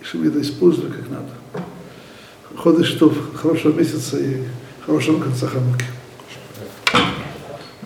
и 0.00 0.04
чтобы 0.04 0.28
это 0.28 0.40
использовали 0.40 0.92
как 0.92 1.10
надо. 1.10 1.30
Ходыш, 2.56 2.86
что 2.86 3.12
хорошего 3.34 3.76
месяца 3.76 4.18
и 4.18 4.44
хорошего 4.88 5.20
конца 5.20 5.46
Хануки. 5.46 5.84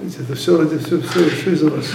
Видите, 0.01 0.23
это 0.23 0.37
все 0.37 0.57
ради, 0.57 0.79
все, 0.79 1.01
все, 1.01 1.31
все 1.31 1.53
из-за 1.53 1.69
вас. 1.69 1.87